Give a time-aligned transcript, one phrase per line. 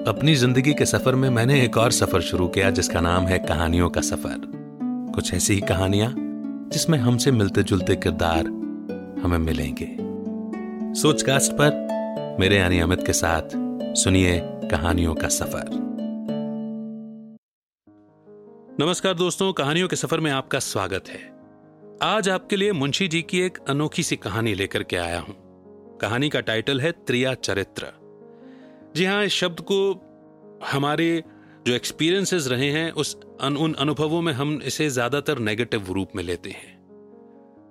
[0.00, 3.90] अपनी ज़िंदगी के सफ़र में मैंने एक और सफ़र शुरू किया, जिसका नाम है कहानियों
[3.90, 4.40] का सफ़र।
[5.14, 6.14] कुछ ऐसी ही कहानियाँ,
[6.72, 8.46] जिसमें हमसे मिलते जुलते किरदार
[9.22, 9.96] हमें मिलेंगे।
[11.00, 13.42] सोचकास्ट पर मेरे यानी अमित के साथ
[13.96, 15.68] सुनिए कहानियों का सफ़र।
[18.80, 21.20] नमस्कार दोस्तों, कहानियों के सफ़र में आपका स्वागत है।
[22.02, 25.34] आज आपके लिए मुंशी जी की एक अनोखी सी कहानी लेकर के आया हूँ।
[25.98, 27.99] कहानी का टाइटल है त्रिया चरित्र।
[28.96, 29.76] जी हाँ इस शब्द को
[30.72, 31.22] हमारे
[31.66, 36.22] जो एक्सपीरियंसेस रहे हैं उस अन, उन अनुभवों में हम इसे ज़्यादातर नेगेटिव रूप में
[36.24, 36.78] लेते हैं।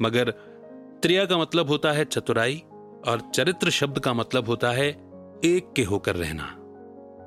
[0.01, 0.31] मगर
[1.03, 2.55] त्रिया का मतलब होता है चतुराई
[3.07, 4.87] और चरित्र शब्द का मतलब होता है
[5.45, 6.55] एक के होकर रहना।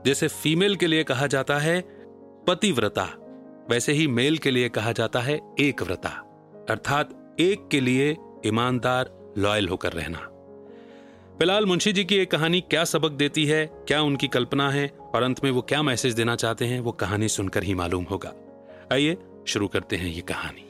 [0.07, 1.81] जैसे फीमेल के लिए कहा जाता है
[2.49, 3.09] पतिव्रता
[3.71, 6.09] वैसे ही मेल के लिए कहा जाता है एक व्रता
[6.71, 8.11] अर्थात एक के लिए
[8.47, 10.29] ईमानदार लॉयल होकर रहना।
[11.43, 15.23] फ़िलहाल मुंशी जी की एक कहानी क्या सबक देती है, क्या उनकी कल्पना है, और
[15.23, 18.33] अंत में वो क्या मैसेज देना चाहते हैं, वो कहानी सुनकर ही मालूम होगा।
[18.93, 20.65] आइए, शुरू करते हैं ये कहानी।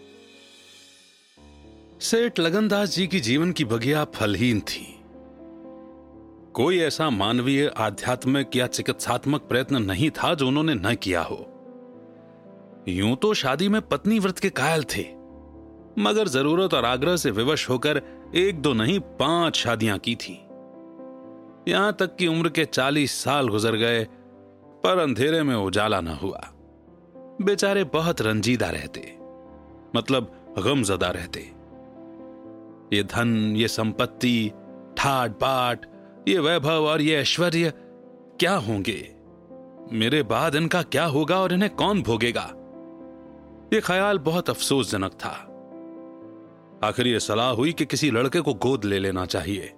[2.00, 4.86] सेठ लगनदास जी की जीवन की बगिया फलहीन थी।
[6.54, 11.46] कोई ऐसा मानवीय, आध्यात्मिक या चिकित्सात्मक प्रयत्न नहीं था जो उन्होंने न किया हो।
[12.88, 15.04] यूँ तो शादी में पत्नी व्रत के कायल थे,
[15.98, 18.02] मगर ज़रूरत और आग्रह से विवश होकर
[18.34, 20.41] एक दो नहीं, पाँच शादियाँ की थी।
[21.68, 24.04] यहाँ तक कि उम्र के चालीस साल गुजर गए,
[24.84, 26.40] पर अंधेरे में उजाला न हुआ।
[27.42, 29.18] बेचारे बहुत रंजीदा रहते
[29.96, 31.40] मतलब गमजदा रहते।
[32.96, 34.52] ये धन, ये संपत्ति
[34.98, 35.86] ठाट बाट
[36.28, 37.72] ये वैभव और ये ऐश्वर्य
[38.40, 39.14] क्या होंगे?
[39.92, 42.50] मेरे बाद इनका क्या होगा और इन्हें कौन भोगेगा?
[43.74, 45.48] ये ख्याल बहुत अफसोसजनक था।
[46.88, 49.72] आखिर ये सलाह हुई कि किसी लड़के को गोद ले लेना चाहिए।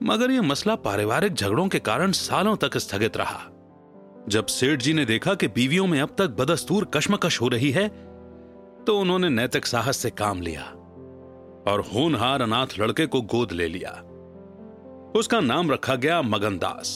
[0.00, 3.40] मगर यह मसला पारिवारिक झगड़ों के कारण सालों तक स्थगित रहा।
[4.28, 7.88] जब सेठ जी ने देखा कि बीवियों में अब तक बदस्तूर कश्मकश हो रही है
[8.86, 10.62] तो उन्होंने नैतिक साहस से काम लिया
[11.72, 13.90] और होनहार अनाथ लड़के को गोद ले लिया।
[15.16, 16.88] उसका नाम रखा गया मगनदास।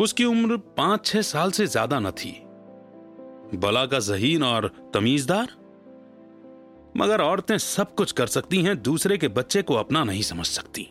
[0.00, 2.32] उसकी उम्र पाँच छह साल से ज़्यादा न थी।
[3.56, 5.48] बला का जहीन और तमीजदार?
[6.96, 10.88] मगर औरतें सब कुछ कर सकती हैं, दूसरे के बच्चे को अपना नहीं समझ सकती।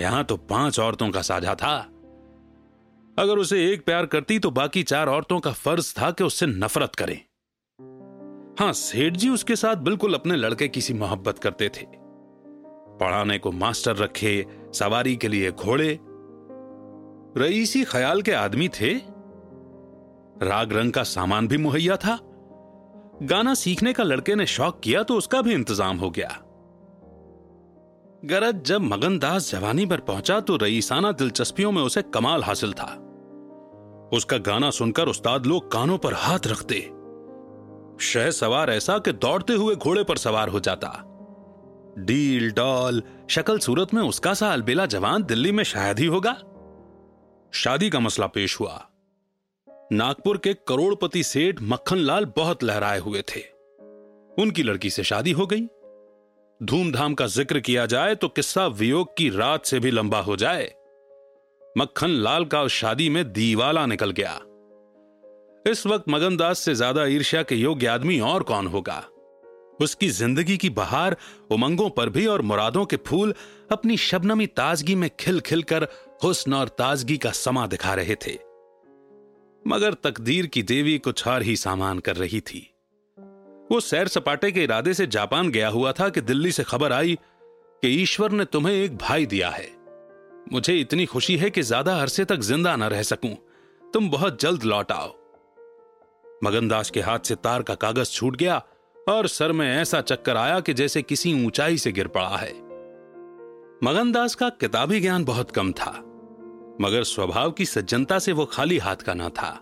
[0.00, 1.76] यहाँ तो पाँच औरतों का साझा था।
[3.16, 6.94] अगर उसे एक प्यार करती तो बाकी चार औरतों का फ़र्ज़ था कि उससे नफरत
[6.94, 7.16] करें।
[8.58, 11.86] हाँ, सेठ जी उसके साथ बिल्कुल अपने लड़के की सी मोहब्बत करते थे।
[13.00, 15.98] पढ़ाने को मास्टर रखे, सवारी के लिए घोड़े।
[17.36, 18.92] रईसी ख्याल के आदमी थे।
[20.42, 22.18] राग रंग का सामान भी मुहैया था।
[23.22, 26.28] गाना सीखने का लड़के ने शौक किया तो उसका भी इंतज़ाम हो गया।
[28.24, 32.94] गरज जब मगनदास जवानी पर पहुँचा तो रईसाना दिलचस्पियों में उसे कमाल हासिल था।
[34.12, 36.80] उसका गाना सुनकर उस्ताद लोग कानों पर हाथ रखते।
[38.04, 40.88] शह सवार ऐसा कि दौड़ते हुए घोड़े पर सवार हो जाता।
[41.98, 46.32] डील, डॉल, शक्ल सूरत में उसका सा अलबेला जवान दिल्ली में शायद ही होगा।
[47.52, 48.88] शादी का मसला पेश हुआ।
[49.92, 53.40] नागपुर के करोड़पति सेठ मक्खन लाल बहुत लहराए हुए थे।
[54.42, 55.66] उनकी लड़की से शादी हो गई।
[56.62, 60.64] धूमधाम का ज़िक्र किया जाए तो किस्सा वियोग की रात से भी लंबा हो जाए।
[61.76, 64.34] मक्खन लाल का उस शादी में दीवाला निकल गया।
[65.64, 69.02] इस वक्त मगनदास से ज़्यादा ईर्ष्या के योग्य आदमी और कौन होगा?
[69.80, 71.16] उसकी ज़िंदगी की बहार,
[71.50, 73.34] उमंगों पर भी और मुरादों के फूल
[73.72, 75.86] अपनी शबनमी ताजगी में खिल खिल कर
[76.24, 78.38] हुस्न और ताजगी का समा दिखा रहे थे।
[79.64, 82.68] मगर तकदीर की देवी कुछ और ही सामान कर रही थी।
[83.70, 87.14] वो सैर सपाटे के इरादे से जापान गया हुआ था कि दिल्ली से खबर आई
[87.82, 89.68] कि ईश्वर ने तुम्हें एक भाई दिया है।
[90.52, 93.34] मुझे इतनी खुशी है कि ज़्यादा अरसे तक ज़िंदा न रह सकूँ।
[93.84, 95.14] तुम बहुत जल्द लौट आओ।
[96.44, 98.62] मगनदास के हाथ से तार का कागज़ छूट गया
[98.96, 102.52] और सर में ऐसा चक्कर आया कि जैसे किसी ऊंचाई से गिर पड़ा है।
[103.84, 105.90] मगनदास का किताबी ज्ञान बहुत कम था,
[106.80, 109.58] मगर स्वभाव की सज्जनता से वो खाली हाथ का ना था।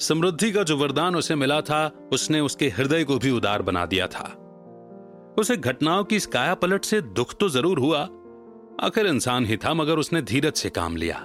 [0.00, 4.06] समृद्धि का जो वरदान उसे मिला था, उसने उसके हृदय को भी उदार बना दिया
[4.06, 4.24] था।
[5.38, 8.00] उसे घटनाओं की इस काया पलट से दुख तो ज़रूर हुआ।
[8.80, 11.16] आखिर इंसान ही था, मगर उसने धीरज से काम लिया।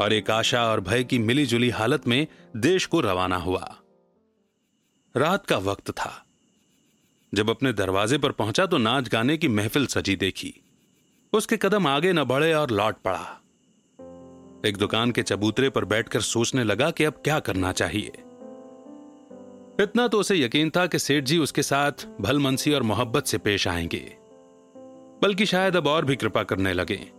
[0.00, 2.26] और एक आशा और भय की मिली जुली हालत में
[2.56, 3.74] देश को रवाना हुआ।
[5.14, 6.24] रात का वक्त था।
[7.32, 10.54] जब अपने दरवाजे पर पहुँचा तो नाच गाने की महफिल सजी देखी।
[11.32, 13.40] उसके कदम आगे न बढ़े और लौट पड़ा।
[14.66, 18.12] एक दुकान के चबूतरे पर बैठकर सोचने लगा कि अब क्या करना चाहिए।
[19.80, 23.68] इतना तो उसे यकीन था कि सेठ जी उसके साथ भलमनसी और मोहब्बत से पेश
[23.68, 24.16] आएँगे।
[25.22, 27.10] बल्कि शायद अब और भी कृपा करने लगे।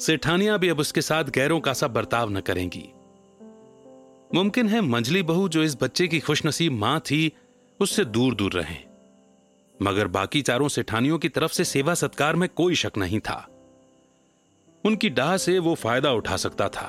[0.00, 2.88] सेठानियाँ भी अब उसके साथ गैरों का सा बर्ताव न करेंगी।
[4.34, 7.32] मुमकिन है मंजली बहू जो इस बच्चे की खुशनसीब माँ थी,
[7.80, 8.76] उससे दूर दूर रहे।
[9.82, 13.57] मगर बाकी चारों सेठानियों की तरफ़ से सेवा सत्कार में कोई शक नहीं था।
[14.84, 16.88] उनकी डाह से वो फ़ायदा उठा सकता था।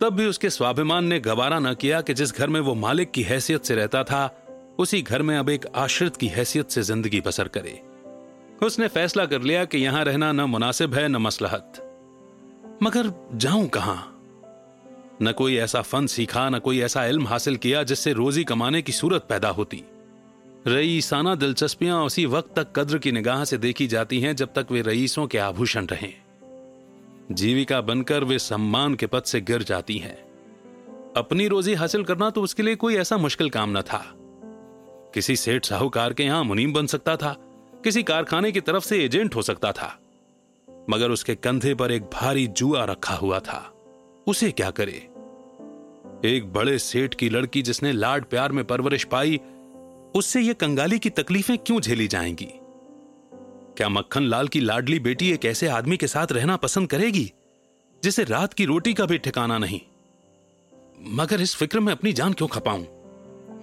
[0.00, 3.22] तब भी उसके स्वाभिमान ने गवारा न किया कि जिस घर में वो मालिक की
[3.22, 4.44] हैसियत से रहता था,
[4.78, 7.82] उसी घर में अब एक आश्रित की हैसियत से ज़िंदगी बसर करे।
[8.66, 11.84] उसने फैसला कर लिया कि यहाँ रहना न मुनासिब है, न मसलहत।
[12.82, 14.14] मगर जाऊँ कहाँ?
[15.22, 18.92] न कोई ऐसा फन सीखा, न कोई ऐसा इल्म हासिल किया जिससे रोजी कमाने की
[18.92, 19.84] सूरत पैदा होती।
[20.66, 24.82] रईसाना दिलचस्पियाँ उसी वक्त तक कद्र की निगाह से देखी जाती हैं जब तक वे
[24.82, 26.27] रईसों के आभूषण रहें।
[27.32, 30.16] जीविका बनकर वे सम्मान के पद से गिर जाती हैं।
[31.16, 34.04] अपनी रोजी हासिल करना तो उसके लिए कोई ऐसा मुश्किल काम न था।
[35.14, 37.36] किसी सेठ साहूकार के यहाँ मुनीम बन सकता था,
[37.84, 39.98] किसी कारखाने की तरफ़ से एजेंट हो सकता था,
[40.90, 43.74] मगर उसके कंधे पर एक भारी जुआ रखा हुआ था।
[44.26, 45.08] उसे क्या करे?
[46.24, 49.40] एक बड़े सेठ की लड़की जिसने लाड प्यार में परवरिश पाई,
[50.14, 52.48] उससे यह कंगाली की तकलीफें क्यों झेली जाएँगी?
[53.78, 57.32] क्या मक्खन लाल की लाडली बेटी एक ऐसे आदमी के साथ रहना पसंद करेगी,
[58.02, 59.80] जिसे रात की रोटी का भी ठिकाना नहीं?
[61.14, 62.84] मगर इस फ़िक्र में अपनी जान क्यों खपाऊं?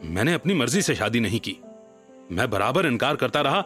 [0.03, 1.55] मैंने अपनी मर्ज़ी से शादी नहीं की।
[2.31, 3.61] मैं बराबर इनकार करता रहा।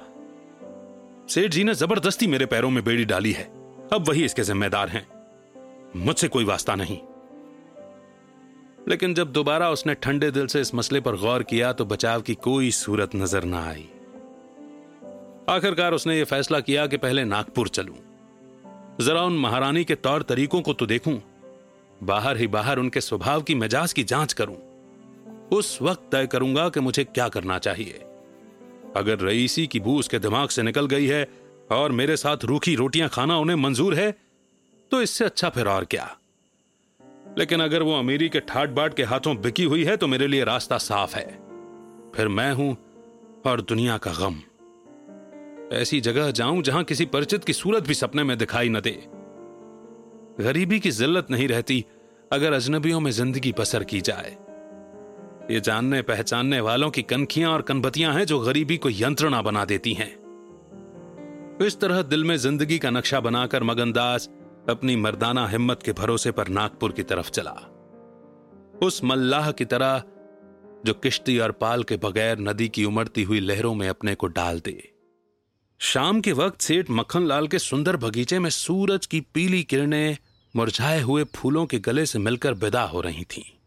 [1.29, 3.43] सेठ जी ने ज़बरदस्ती मेरे पैरों में बेड़ी डाली है।
[3.93, 5.07] अब वही इसके जिम्मेदार हैं।
[5.95, 6.97] मुझसे कोई वास्ता नहीं।
[8.89, 12.35] लेकिन जब दोबारा उसने ठंडे दिल से इस मसले पर गौर किया तो बचाव की
[12.35, 13.89] कोई सूरत नज़र ना आई।
[15.49, 17.95] आखिरकार उसने यह फैसला किया कि पहले नागपुर चलूँ।
[19.01, 21.21] जरा उन महारानी के तौर तरीकों को तो देखूँ,
[22.03, 24.57] बाहर ही बाहर उनके स्वभाव की मिजाज की जाँच करूँ।
[25.49, 28.03] उस वक्त तय करूँगा कि मुझे क्या करना चाहिए।
[28.95, 31.27] अगर रईसी की बू उसके दिमाग से निकल गई है
[31.71, 34.11] और मेरे साथ रूखी रोटियाँ खाना उन्हें मंजूर है
[34.91, 36.07] तो इससे अच्छा फिर और क्या।
[37.37, 40.43] लेकिन अगर वो अमीरी के ठाट बाट के हाथों बिकी हुई है तो मेरे लिए
[40.43, 41.27] रास्ता साफ़ है।
[42.15, 42.75] फिर मैं हूँ
[43.45, 44.41] और दुनिया का गम।
[45.73, 48.91] ऐसी जगह जाऊँ जहाँ किसी परिचित की सूरत भी सपने में दिखाई न दे।
[50.39, 51.85] गरीबी की जिल्लत नहीं रहती,
[52.31, 54.37] अगर अजनबियों में ज़िंदगी बसर की जाए।
[55.51, 59.93] ये जानने पहचानने वालों की कनखियाँ और कनबतियाँ हैं जो गरीबी को यंत्रणा बना देती
[59.93, 60.11] हैं।
[61.61, 64.29] इस तरह दिल में ज़िंदगी का नक्शा बनाकर मगनदास
[64.69, 67.55] अपनी मर्दाना हिम्मत के भरोसे पर नागपुर की तरफ़ चला।
[68.83, 70.03] उस मल्लाह की तरह,
[70.85, 74.59] जो किश्ती और पाल के बगैर नदी की उमड़ती हुई लहरों में अपने को डाल
[74.59, 74.91] दे।
[75.81, 80.17] शाम के वक्त सेठ मक्खनलाल के सुंदर बगीचे में सूरज की पीली किरणें
[80.55, 83.59] मुरझाए हुए फूलों के गले से मिलकर विदा हो रही थीं।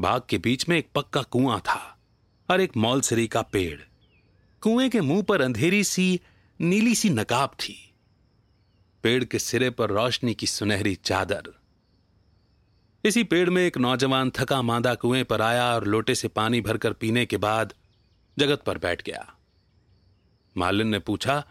[0.00, 1.98] बाग के बीच में एक पक्का कुआँ था
[2.50, 3.80] और एक मौलसरी का पेड़।
[4.60, 6.20] कुएँ के मुँह पर अंधेरी सी,
[6.60, 7.94] नीली सी नकाब थी।
[9.02, 11.42] पेड़ के सिरे पर रोशनी की सुनहरी चादर।
[13.04, 16.92] इसी पेड़ में एक नौजवान थका मांदा कुएँ पर आया और लोटे से पानी भरकर
[16.92, 17.74] पीने के बाद
[18.38, 19.36] जगत पर बैठ गया।
[20.60, 21.46] मालिन ने पूछा,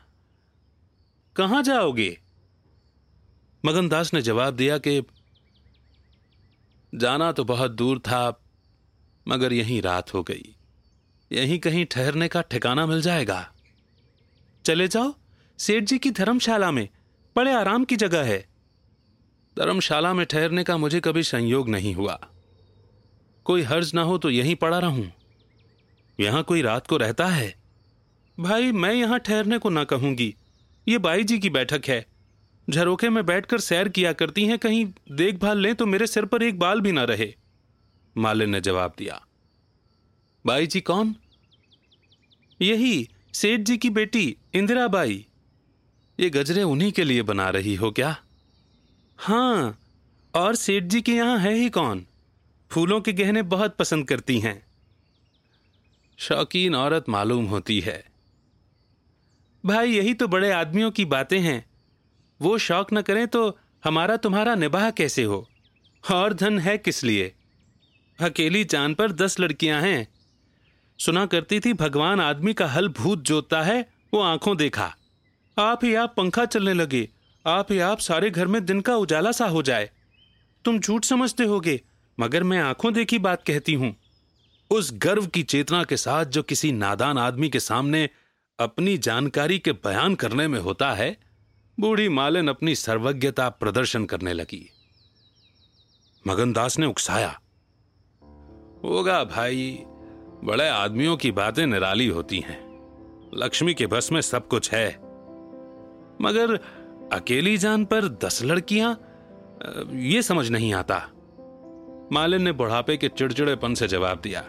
[1.36, 2.22] कहाँ जाओगे?
[3.66, 5.04] मगनदास ने जवाब दिया कि,
[6.96, 8.46] जाना तो बहुत दूर था,
[9.28, 10.56] मगर यहीं रात हो गई।
[11.32, 13.54] यहीं कहीं ठहरने का ठिकाना मिल जाएगा।
[14.66, 15.16] चले जाओ,
[15.58, 16.90] सेठ जी की धर्मशाला में,
[17.36, 18.48] बड़े आराम की जगह है।
[19.58, 22.30] धर्मशाला में ठहरने का मुझे कभी संयोग नहीं हुआ।
[23.44, 25.12] कोई हर्ज ना हो तो यहीं पड़ा रहूँ।
[26.20, 27.59] यहाँ कोई रात को रहता है?
[28.40, 30.36] भाई, मैं यहाँ ठहरने को ना कहूँगी।
[30.88, 32.06] ये बाई जी की बैठक है।
[32.70, 36.60] झरोखे में बैठकर सैर किया करती हैं, कहीं देखभाल लें तो मेरे सिर पर एक
[36.60, 37.36] बाल भी ना रहे।
[38.18, 39.26] मालिन ने जवाब दिया।
[40.46, 41.16] बाई जी कौन?
[42.62, 45.26] यही सेठ जी की बेटी इंदिरा बाई
[46.20, 48.22] ये गजरे उन्हीं के लिए बना रही हो क्या?
[49.18, 49.80] हाँ
[50.36, 52.06] और सेठ जी के यहाँ है ही कौन?
[52.72, 54.64] फूलों के गहने बहुत पसंद करती हैं।
[56.18, 58.09] शौकीन औरत मालूम होती है।
[59.66, 61.66] भाई, यही तो बड़े आदमियों की बातें हैं।
[62.42, 65.50] वो शौक न करें तो हमारा तुम्हारा निबाह कैसे हो?
[66.12, 67.36] और धन है किस लिए?
[68.20, 70.08] अकेली चाँद पर दस लड़कियाँ हैं।
[71.00, 74.96] सुना करती थी, भगवान आदमी का हल भूत जोतता है, वो आँखों देखा।
[75.60, 77.10] आप ही आप पंखा चलने लगे।
[77.48, 79.90] आप ही आप सारे घर में दिन का उजाला सा हो जाए।
[80.66, 81.82] तुम झूठ समझते होगे,
[82.20, 83.96] मगर मैं आँखों देखी बात कहती हूँ।
[84.72, 88.10] उस गर्व की चेतना के साथ जो किसी नादान आदमी के सामने
[88.60, 91.18] अपनी जानकारी के बयान करने में होता है,
[91.78, 94.70] बूढ़ी मालिन अपनी सर्वज्ञता प्रदर्शन करने लगी।
[96.28, 97.40] मगनदास ने उकसाया।
[98.84, 99.84] होगा भाई,
[100.44, 102.60] बड़े आदमियों की बातें निराली होती हैं।
[103.34, 104.88] लक्ष्मी के बस में सब कुछ है।
[106.22, 106.56] मगर
[107.14, 108.92] अकेली जान पर दस लड़कियाँ
[109.94, 110.98] ये समझ नहीं आता।
[112.12, 114.42] मालिन ने बुढ़ापे के चिड़चिड़ेपन से जवाब दिया,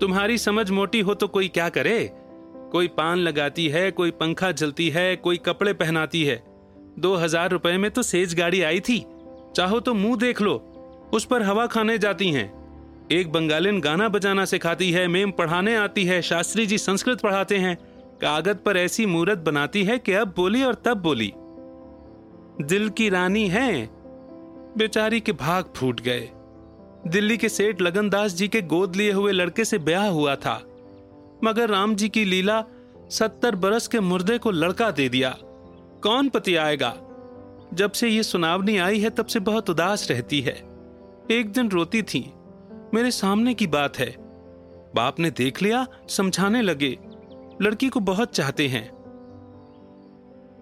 [0.00, 2.19] तुम्हारी समझ मोटी हो तो कोई क्या करे?
[2.72, 6.42] कोई पान लगाती है, कोई पंखा जलती है, कोई कपड़े पहनाती है।
[6.98, 9.04] दो हज़ार रुपए में तो सेज गाड़ी आई थी।
[9.56, 10.54] चाहो तो मुँह देख लो।
[11.14, 12.48] उस पर हवा खाने जाती हैं।
[13.12, 17.76] एक बंगालिन गाना बजाना सिखाती है, मेम पढ़ाने आती है, शास्त्री जी संस्कृत पढ़ाते हैं।
[18.22, 21.32] कागज़ पर ऐसी मूर्त बनाती है कि अब बोली और तब बोली।
[22.64, 23.88] दिल की रानी है।
[24.78, 26.28] बेचारी के भाग फूट गए।
[27.06, 30.62] दिल्ली के सेठ लगनदास जी के गोद लिए हुए लड़के से ब्याह हुआ था।
[31.44, 32.64] मगर राम जी की लीला
[33.10, 35.36] सत्तर बरस के मुर्दे को लड़का दे दिया।
[36.02, 36.96] कौन पति आएगा?
[37.74, 40.68] जब से ये सुनावनी आई है, तब से बहुत उदास रहती है।
[41.30, 42.32] एक दिन रोती थी,
[42.94, 44.16] मेरे सामने की बात है।
[44.94, 46.98] बाप ने देख लिया, समझाने लगे,
[47.62, 49.00] लड़की को बहुत चाहते हैं।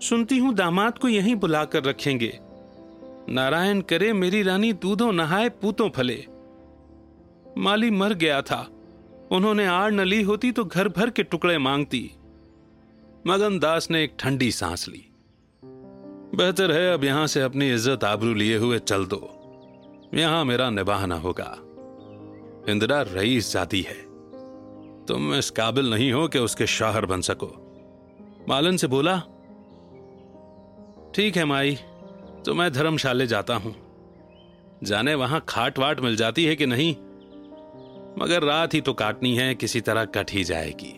[0.03, 2.39] सुनती हूँ, दामाद को यहीं बुलाकर रखेंगे।
[3.29, 6.27] नारायण करे, मेरी रानी दूधों नहाए, पूतों फले।
[7.59, 8.69] माली मर गया था।
[9.31, 12.11] उन्होंने आड़ न ली होती तो घर भर के टुकड़े मांगती।
[13.27, 15.05] मगन दास ने एक ठंडी सांस ली।
[16.35, 19.21] बेहतर है अब यहाँ से अपनी इज़्ज़त आबरू लिए हुए चल दो।
[20.15, 21.55] यहाँ मेरा निभाना होगा।
[22.69, 23.97] इंदिरा रईस जाती है।
[25.07, 27.47] तुम इस काबिल नहीं हो कि उसके शाहर बन सको।
[28.49, 29.17] मालन से बोला,
[31.15, 31.75] ठीक है माई
[32.45, 33.75] तो मैं धर्मशाले जाता हूँ।
[34.85, 36.95] जाने वहाँ खाट वाट मिल जाती है कि नहीं?
[38.19, 40.95] मगर रात ही तो काटनी है, किसी तरह कट ही जाएगी।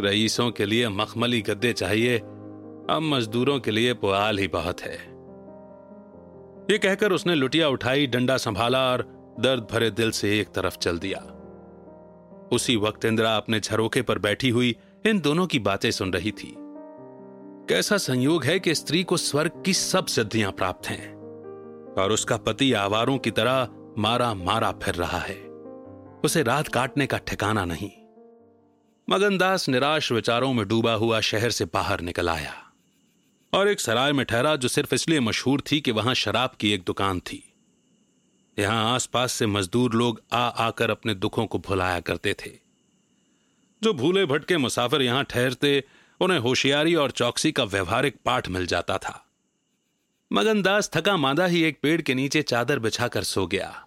[0.00, 4.96] रईसों के लिए मखमली गद्दे चाहिए, अब मजदूरों के लिए पुआल ही बहुत है।
[6.70, 9.02] ये कहकर उसने लुटिया उठाई, डंडा संभाला और
[9.40, 11.18] दर्द भरे दिल से एक तरफ़ चल दिया।
[12.52, 14.76] उसी वक्त इंदिरा अपने झरोखे पर बैठी हुई
[15.06, 16.54] इन दोनों की बातें सुन रही थी।
[17.68, 21.14] कैसा संयोग है कि स्त्री को स्वर्ग की सब सिद्धियाँ प्राप्त हैं,
[21.98, 25.53] और उसका पति आवारों की तरह मारा मारा फिर रहा है।
[26.24, 27.90] उसे रात काटने का ठिकाना नहीं।
[29.10, 32.54] मगनदास निराश विचारों में डूबा हुआ शहर से बाहर निकल आया
[33.52, 36.82] और एक सराय में ठहरा जो सिर्फ़ इसलिए मशहूर थी कि वहाँ शराब की एक
[36.86, 37.54] दुकान थी।
[38.58, 42.50] यहाँ आसपास से मजदूर लोग आ आकर अपने दुखों को भुलाया करते थे।
[43.82, 45.84] जो भूले भटके मुसाफिर यहाँ ठहरते,
[46.20, 49.26] उन्हें होशियारी और चौकसी का व्यवहारिक पाठ मिल जाता था।
[50.32, 53.83] मगनदास थका मादा ही एक पेड़ के नीचे चादर बिछाकर सो गया।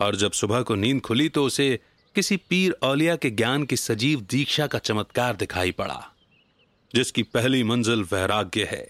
[0.00, 1.78] और जब सुबह को नींद खुली तो उसे
[2.14, 6.12] किसी पीर औलिया के ज्ञान की सजीव दीक्षा का चमत्कार दिखाई पड़ा,
[6.94, 8.86] जिसकी पहली मंजिल वैराग्य है।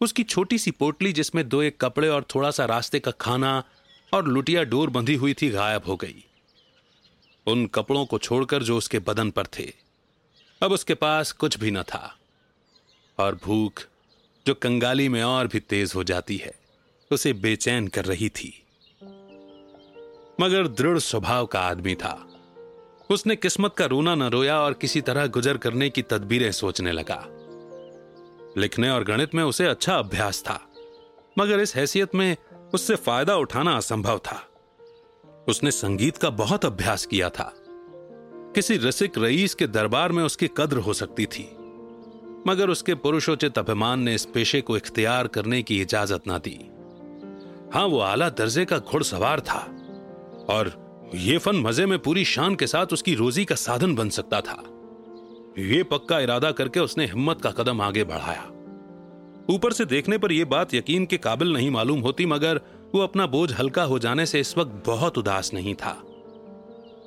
[0.00, 3.62] उसकी छोटी सी पोटली जिसमें दो एक कपड़े और थोड़ा सा रास्ते का खाना
[4.12, 6.24] और लुटिया डोर बंधी हुई थी गायब हो गई।
[7.46, 9.72] उन कपड़ों को छोड़कर जो उसके बदन पर थे,
[10.62, 12.16] अब उसके पास कुछ भी न था।
[13.18, 13.82] और भूख,
[14.46, 16.54] जो कंगाली में और भी तेज हो जाती है,
[17.10, 18.52] उसे बेचैन कर रही थी।
[20.40, 22.26] मगर दृढ़ स्वभाव का आदमी था।
[23.10, 27.24] उसने किस्मत का रोना न रोया और किसी तरह गुजर करने की तदबीरें सोचने लगा।
[28.58, 30.60] लिखने और गणित में उसे अच्छा अभ्यास था,
[31.38, 32.36] मगर इस हैसियत में
[32.74, 34.40] उससे फ़ायदा उठाना असंभव था।
[35.48, 37.52] उसने संगीत का बहुत अभ्यास किया था।
[38.54, 41.44] किसी रसिक रईस के दरबार में उसकी कद्र हो सकती थी,
[42.46, 46.58] मगर उसके पुरुषोचित अभिमान ने इस पेशे को इख्तियार करने की इजाज़त ना दी।
[47.74, 49.66] हाँ, वो आला दर्जे का घुड़सवार था।
[50.48, 50.72] और
[51.14, 54.62] ये फन मज़े में पूरी शान के साथ उसकी रोजी का साधन बन सकता था।
[55.58, 58.42] ये पक्का इरादा करके उसने हिम्मत का कदम आगे बढ़ाया।
[59.50, 62.60] ऊपर से देखने पर यह बात यकीन के काबिल नहीं मालूम होती, मगर
[62.94, 66.02] वो अपना बोझ हल्का हो जाने से इस वक्त बहुत उदास नहीं था।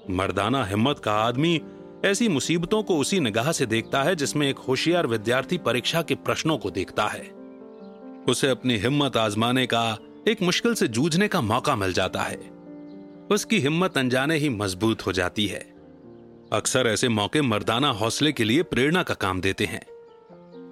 [0.09, 1.61] मर्दाना हिम्मत का आदमी
[2.05, 6.57] ऐसी मुसीबतों को उसी निगाह से देखता है जिसमें एक होशियार विद्यार्थी परीक्षा के प्रश्नों
[6.57, 7.21] को देखता है।
[8.29, 12.58] उसे अपनी हिम्मत आजमाने का, एक मुश्किल से जूझने का मौका मिल जाता है।
[13.31, 15.73] उसकी हिम्मत अनजाने ही मज़बूत हो जाती है।
[16.53, 19.85] अक्सर ऐसे मौके मर्दाना हौसले के लिए प्रेरणा का काम देते हैं।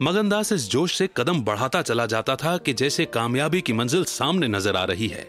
[0.02, 4.48] मगनदास इस जोश से कदम बढ़ाता चला जाता था कि जैसे कामयाबी की मंजिल सामने
[4.48, 5.24] नज़र आ रही है।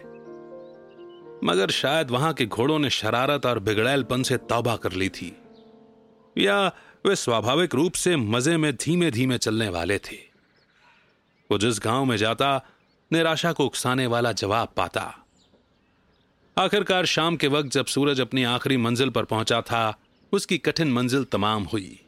[1.43, 5.37] मगर शायद वहाँ के घोड़ों ने शरारत और बिगड़ैलपन से तौबा कर ली थी।
[6.37, 6.67] या
[7.05, 10.17] वे स्वाभाविक रूप से मज़े में धीमे धीमे चलने वाले थे।
[11.51, 12.65] वो जिस गाँव में जाता,
[13.13, 15.25] निराशा को उकसाने वाला जवाब पाता।
[16.59, 19.99] आखिरकार शाम के वक्त जब सूरज अपनी आखिरी मंजिल पर पहुँचा था,
[20.31, 21.99] उसकी कठिन मंजिल तमाम हुई।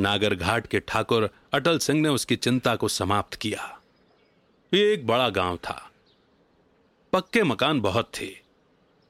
[0.00, 3.80] नागर घाट के ठाकुर अटल सिंह ने उसकी चिंता को समाप्त किया।
[4.74, 5.90] ये एक बड़ा गाँव था।
[7.12, 8.28] पक्के मकान बहुत थे,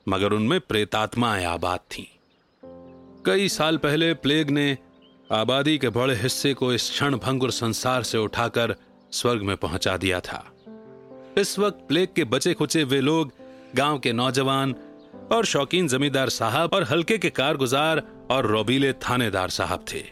[0.08, 2.06] मगर उनमें प्रेतात्माएँ आबाद थीं।
[3.26, 4.78] कई साल पहले प्लेग ने
[5.32, 8.76] आबादी के बड़े हिस्से को इस क्षण भंगुर संसार से उठाकर
[9.12, 10.52] स्वर्ग में पहुँचा दिया था।
[11.38, 13.32] इस वक्त प्लेग के बचे खुचे वे लोग
[13.76, 14.74] गाँव के नौजवान
[15.32, 20.02] और शौकीन जमींदार साहब और हल्के के कारगुजार और रोबीले थानेदार साहब थे।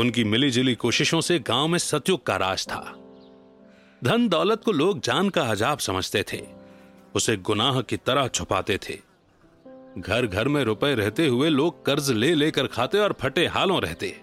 [0.00, 2.94] उनकी मिलीजुली कोशिशों से गाँव में सतयुग का राज था।
[4.04, 6.42] धन दौलत को लोग जान का अजाब समझते थे।
[7.14, 8.98] उसे गुनाह की तरह छुपाते थे।
[9.98, 14.20] घर घर में रुपए रहते हुए लोग कर्ज ले लेकर खाते और फटे हालों रहते।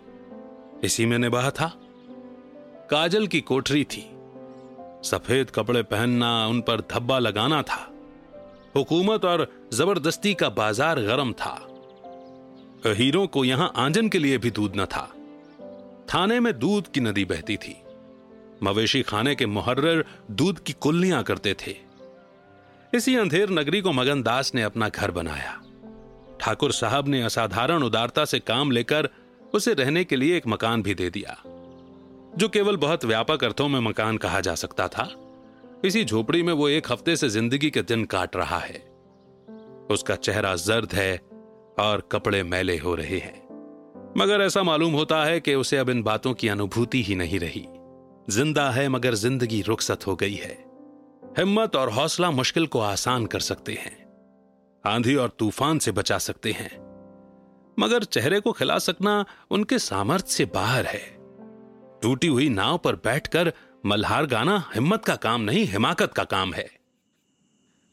[0.84, 1.74] इसी में निबाह था।
[2.90, 4.21] काजल की कोठरी थी।
[5.04, 7.88] सफ़ेद कपड़े पहनना, उन पर धब्बा लगाना था।
[8.76, 11.68] हुकूमत और ज़बरदस्ती का बाज़ार गरम था।
[12.88, 15.10] हीरों को यहाँ आंजन के लिए भी दूध न था।
[16.14, 17.76] थाने में दूध की नदी बहती थी।
[18.64, 21.76] मवेशी खाने के मुहर्र दूध की कुल्लियाँ करते थे।
[22.94, 25.62] इसी अंधेर नगरी को मगन दास ने अपना घर बनाया।
[26.40, 29.10] ठाकुर साहब ने असाधारण उदारता से काम लेकर
[29.54, 31.38] उसे रहने के लिए एक मकान भी दे दिया।
[32.38, 35.10] जो केवल बहुत व्यापक अर्थों में मकान कहा जा सकता था,
[35.86, 38.80] इसी झोपड़ी में वो एक हफ़्ते से ज़िंदगी के दिन काट रहा है।
[39.92, 41.18] उसका चेहरा जर्द है
[41.80, 43.40] और कपड़े मैले हो रहे हैं।
[44.18, 47.68] मगर ऐसा मालूम होता है कि उसे अब इन बातों की अनुभूति ही नहीं रही।
[48.30, 50.66] ज़िंदा है मगर ज़िंदगी रुखसत हो गई है।
[51.38, 53.98] हिम्मत और हौसला मुश्किल को आसान कर सकते हैं।
[54.86, 56.72] आंधी और तूफ़ान से बचा सकते हैं।
[57.80, 61.11] मगर चेहरे को खिला सकना उनके सामर्थ्य से बाहर है।
[62.02, 63.54] टूटी हुई नाव पर बैठकर
[63.86, 66.80] मल्हार गाना हिम्मत का काम नहीं, हिमाकत का काम है।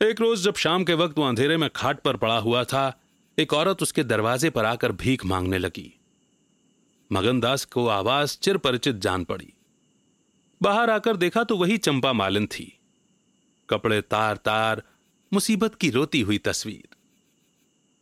[0.03, 3.01] एक रोज जब शाम के वक्त वो अंधेरे में खाट पर पड़ा हुआ था,
[3.39, 6.01] एक औरत उसके दरवाजे पर आकर भीख मांगने लगी।
[7.13, 9.53] मगनदास को आवाज़ चिर परिचित जान पड़ी।
[10.63, 12.79] बाहर आकर देखा तो वही चंपा मालिन थी।
[13.71, 14.83] कपड़े तार तार,
[15.33, 16.89] मुसीबत की रोती हुई तस्वीर।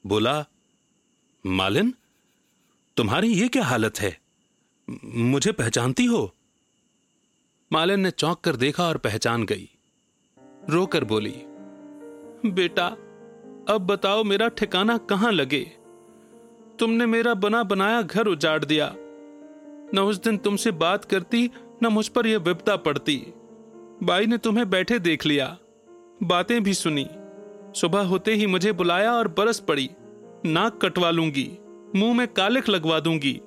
[0.06, 0.46] बोला,
[1.46, 1.94] मालिन,
[2.96, 4.25] तुम्हारी ये क्या हालत है?
[5.04, 6.34] मुझे पहचानती हो?
[7.72, 9.68] मालिन ने चौंक कर देखा और पहचान गई।
[10.70, 11.34] रोकर बोली,
[12.50, 12.86] बेटा,
[13.74, 15.72] अब बताओ मेरा ठिकाना कहाँ लगे?
[16.78, 18.94] तुमने मेरा बना बनाया घर उजाड़ दिया।
[19.94, 21.50] न उस दिन तुमसे बात करती,
[21.82, 23.26] न मुझ पर यह विपदा पड़ती।
[24.02, 25.58] बाई ने तुम्हें बैठे देख लिया।
[26.22, 27.08] बातें भी सुनी।
[27.80, 29.90] सुबह होते ही मुझे बुलाया और बरस पड़ी।
[30.44, 31.50] नाक कटवा लूँगी।
[31.96, 33.40] मुँह में कालिक लगवा दूँगी।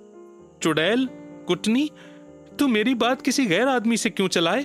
[0.63, 1.09] चुड़ैल
[1.49, 1.91] कुटनी,
[2.59, 4.63] तू मेरी बात किसी गैर आदमी से क्यों चलाए?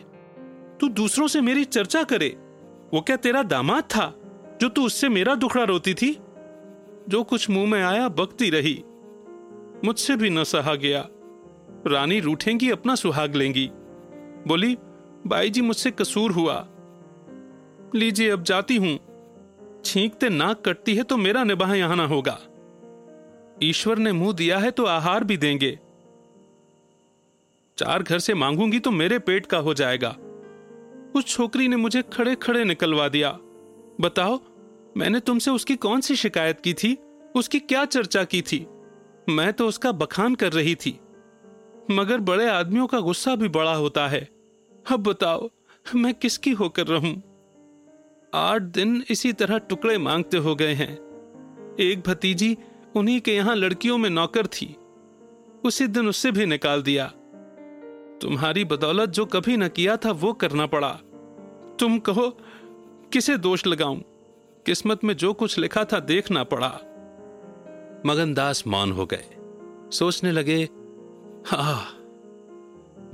[0.80, 2.36] तू दूसरों से मेरी चर्चा करे।
[2.94, 4.14] वो क्या तेरा दामाद था,
[4.60, 6.18] जो तू उससे मेरा दुखड़ा रोती थी?
[7.08, 8.84] जो कुछ मुँह में आया, बकती रही।
[9.84, 11.08] मुझसे भी न सहा गया।
[11.86, 13.70] रानी रूठेंगी, अपना सुहाग लेंगी।
[14.46, 14.78] बोली
[15.26, 16.68] बाई जी मुझसे कसूर हुआ।
[17.94, 18.98] लीजिए, अब जाती हूँ।
[19.84, 22.40] छींकते नाक कटती है तो मेरा निबाह यहाँ ना होगा।
[23.62, 25.78] ईश्वर ने मुँह दिया है तो आहार भी देंगे।
[27.78, 30.16] चार घर से मांगूँगी तो मेरे पेट का हो जाएगा।
[31.16, 33.30] उस छोकरी ने मुझे खड़े खड़े निकलवा दिया।
[34.00, 34.40] बताओ,
[34.96, 36.98] मैंने तुमसे उसकी कौन सी शिकायत की थी?
[37.36, 38.66] उसकी क्या चर्चा की थी?
[39.28, 41.00] मैं तो उसका बखान कर रही थी।
[41.90, 44.28] मगर बड़े आदमियों का गुस्सा भी बड़ा होता है।
[44.90, 45.50] अब बताओ,
[45.94, 47.22] मैं किसकी होकर रहूँ?
[48.34, 50.94] आठ दिन इसी तरह टुकड़े मांगते हो गए हैं।
[51.80, 52.56] एक भतीजी
[52.96, 54.76] उन्हीं के यहाँ लड़कियों में नौकर थी।
[55.64, 57.12] उसी दिन उससे भी निकाल दिया।
[58.20, 60.98] तुम्हारी बदौलत जो कभी न किया था वो करना पड़ा।
[61.80, 62.36] तुम कहो,
[63.12, 64.04] किसे दोष लगाऊँ?
[64.66, 66.80] किस्मत में जो कुछ लिखा था देखना पड़ा।
[68.06, 69.24] मगनदास मौन हो गए।
[69.90, 70.68] सोचने लगे,
[71.46, 71.94] हा,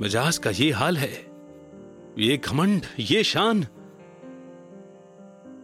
[0.01, 1.31] मिजाज का ये हाल है।
[2.19, 3.67] ये घमंड, ये शान।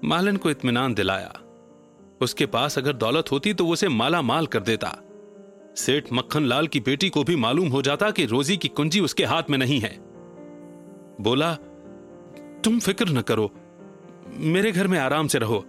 [0.05, 1.41] मालन को इत्मीनान दिलाया।
[2.21, 4.99] उसके पास अगर दौलत होती तो उसे माला माल कर देता।
[5.77, 9.25] सेठ मक्खन लाल की बेटी को भी मालूम हो जाता कि रोजी की कुंजी उसके
[9.25, 9.99] हाथ में नहीं है।
[11.21, 11.55] बोला,
[12.65, 13.51] तुम फ़िक्र न करो।
[14.29, 15.65] मेरे घर में आराम से रहो।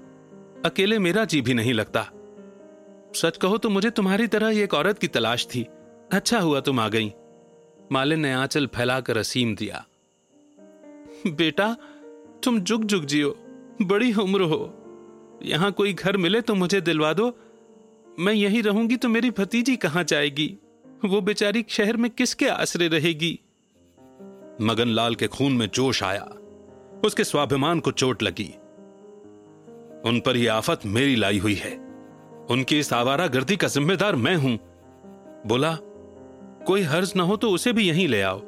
[0.65, 2.07] अकेले मेरा जी भी नहीं लगता।
[3.15, 5.67] सच कहो तो मुझे तुम्हारी तरह एक औरत की तलाश थी।
[6.11, 7.13] अच्छा हुआ तुम आ गई।
[7.91, 9.85] मालिन ने आंचल फैलाकर असीम दिया।
[11.27, 11.77] बेटा,
[12.43, 13.37] तुम जुग जुग जियो।
[13.81, 14.83] बड़ी उम्र हो।
[15.43, 17.39] यहाँ कोई घर मिले तो मुझे दिलवा दो।
[18.19, 20.57] मैं यहीं रहूँगी तो मेरी भतीजी कहाँ जाएगी?
[21.05, 23.39] वो बेचारी शहर में किसके आसरे रहेगी?
[24.61, 26.23] मगन लाल के खून में जोश आया।
[27.05, 28.55] उसके स्वाभिमान को चोट लगी।
[30.09, 31.71] उन पर यह आफत मेरी लाई हुई है।
[32.49, 34.59] उनकी इस आवारा गर्दी का जिम्मेदार मैं हूँ।
[35.47, 35.77] बोला,
[36.67, 38.41] कोई हर्ज ना हो तो उसे भी यहीं ले आओ।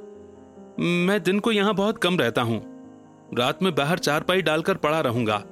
[0.79, 2.61] मैं दिन को यहाँ बहुत कम रहता हूँ।
[3.37, 5.43] रात में बाहर चारपाई डालकर पड़ा रहूँगा।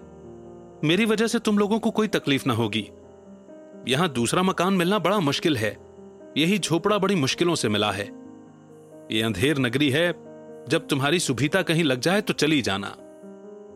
[0.83, 2.89] मेरी वजह से तुम लोगों को कोई तकलीफ़ ना होगी।
[3.87, 5.77] यहाँ दूसरा मकान मिलना बड़ा मुश्किल है।
[6.37, 8.05] यही झोपड़ा बड़ी मुश्किलों से मिला है।
[9.11, 10.11] ये अंधेर नगरी है।
[10.69, 12.87] जब तुम्हारी सुभीता कहीं लग जाए तो चली जाना।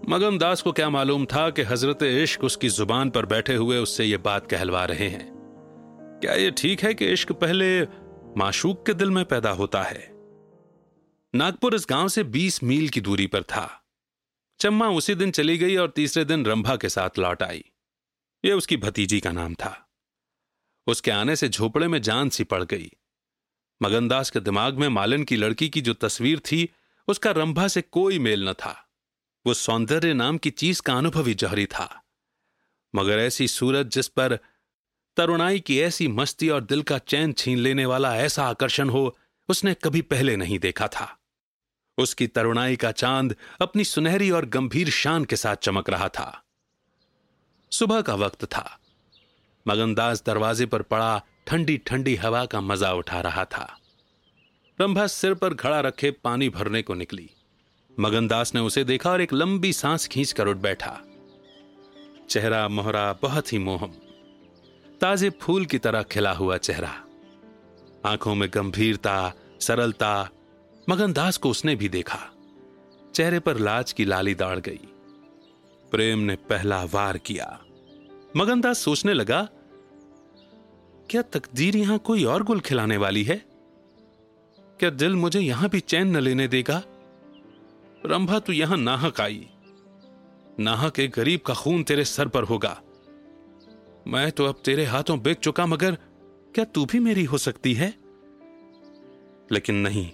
[0.09, 4.05] मगन दास को क्या मालूम था कि हज़रत इश्क उसकी ज़ुबान पर बैठे हुए उससे
[4.05, 5.31] यह बात कहलवा रहे हैं।
[6.21, 7.81] क्या यह ठीक है कि इश्क पहले
[8.37, 10.11] माशूक के दिल में पैदा होता है?
[11.35, 13.83] नागपुर इस गाँव से 20 मील की दूरी पर था।
[14.59, 17.63] चम्मा उसी दिन चली गई और तीसरे दिन रंभा के साथ लौट आई।
[18.45, 19.87] यह उसकी भतीजी का नाम था।
[20.91, 22.91] उसके आने से झोपड़े में जान सी पड़ गई।
[23.81, 26.69] मगनदास के दिमाग में मालिन की लड़की की जो तस्वीर थी,
[27.07, 28.89] उसका रंभा से कोई मेल न था।
[29.47, 32.03] वो सौंदर्य नाम की चीज़ का अनुभवी जहरी था।
[32.95, 34.39] मगर ऐसी सूरत जिस पर
[35.17, 39.17] तरुणाई की ऐसी मस्ती और दिल का चैन छीन लेने वाला ऐसा आकर्षण हो,
[39.49, 41.19] उसने कभी पहले नहीं देखा था।
[41.97, 46.43] उसकी तरुणाई का चाँद अपनी सुनहरी और गंभीर शान के साथ चमक रहा था।
[47.71, 48.80] सुबह का वक्त था।
[49.67, 53.77] मगनदास दरवाजे पर पड़ा ठंडी ठंडी हवा का मज़ा उठा रहा था।
[54.81, 57.29] रंभा सिर पर खड़ा रखे पानी भरने को निकली।
[57.99, 61.01] मगनदास ने उसे देखा और एक लंबी सांस खींच कर उठ बैठा।
[62.29, 63.93] चेहरा मोहरा, बहुत ही मोहम।
[65.01, 66.93] ताजे फूल की तरह खिला हुआ चेहरा।
[68.05, 70.29] आँखों में गंभीरता, सरलता,
[70.89, 72.19] मगनदास को उसने भी देखा।
[73.15, 74.79] चेहरे पर लाज की लाली दाड़ गई।
[75.91, 77.59] प्रेम ने पहला वार किया।
[78.37, 79.47] मगनदास सोचने लगा,
[81.09, 83.35] क्या तकदीर यहाँ कोई और गुल खिलाने वाली है?
[84.79, 86.83] क्या दिल मुझे यहाँ भी चैन न लेने देगा?
[88.05, 89.47] रंभा, तू यहाँ नाहक आई।
[90.59, 92.81] नाहक एक गरीब का खून तेरे सर पर होगा।
[94.07, 95.97] मैं तो अब तेरे हाथों बिक चुका, मगर
[96.55, 97.93] क्या तू भी मेरी हो सकती है?
[99.51, 100.09] लेकिन नहीं,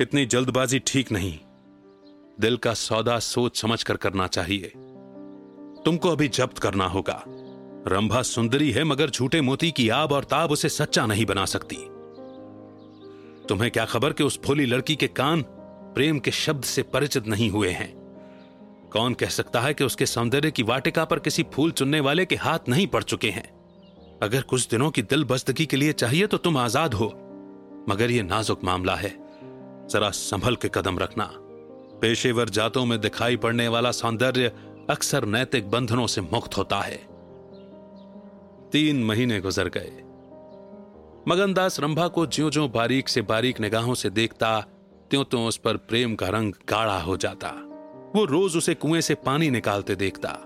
[0.00, 1.38] इतनी जल्दबाजी ठीक नहीं।
[2.40, 4.72] दिल का सौदा सोच समझ कर करना चाहिए।
[5.84, 7.24] तुमको अभी जब्त करना होगा।
[7.88, 11.76] रंभा सुंदरी है, मगर झूठे मोती की आब और ताब उसे सच्चा नहीं बना सकती।
[13.48, 15.42] तुम्हें क्या खबर कि उस भोली लड़की के कान
[15.94, 17.94] प्रेम के शब्द से परिचित नहीं हुए हैं?
[18.92, 22.36] कौन कह सकता है कि उसके सौंदर्य की वाटिका पर किसी फूल चुनने वाले के
[22.36, 23.62] हाथ नहीं पड़ चुके हैं?
[24.22, 27.06] अगर कुछ दिनों की दिल बस्तगी के लिए चाहिए तो तुम आज़ाद हो।
[27.88, 29.10] मगर यह नाजुक मामला है।
[29.90, 31.30] जरा संभल के कदम रखना।
[32.00, 34.52] पेशेवर जातों में दिखाई पड़ने वाला सौंदर्य
[34.92, 36.96] अक्सर नैतिक बंधनों से मुक्त होता है।
[38.72, 40.02] तीन महीने गुजर गए।
[41.28, 44.60] मगनदास रंभा को ज्यो ज्यो बारीक से बारीक निगाहों से देखता
[45.10, 47.48] त्यों त्यों उस पर प्रेम का रंग गाढ़ा हो जाता।
[48.16, 50.38] वो रोज उसे कुएँ से पानी निकालते देखता।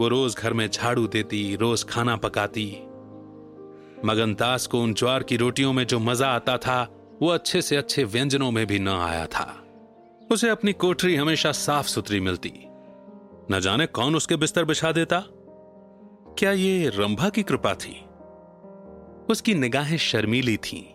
[0.00, 2.78] वो रोज घर में झाड़ू देती, रोज खाना पकाती।
[4.04, 6.88] मगनदास को उन ज्वार की रोटियों में जो मज़ा आता था,
[7.22, 9.60] वो अच्छे से अच्छे व्यंजनों में भी न आया था।
[10.32, 12.63] उसे अपनी कोठरी हमेशा साफ़ सुथरी मिलती।
[13.50, 15.24] न जाने कौन उसके बिस्तर बिछा देता।
[16.38, 18.04] क्या ये रंभा की कृपा थी?
[19.30, 20.94] उसकी निगाहें शर्मीली थीं।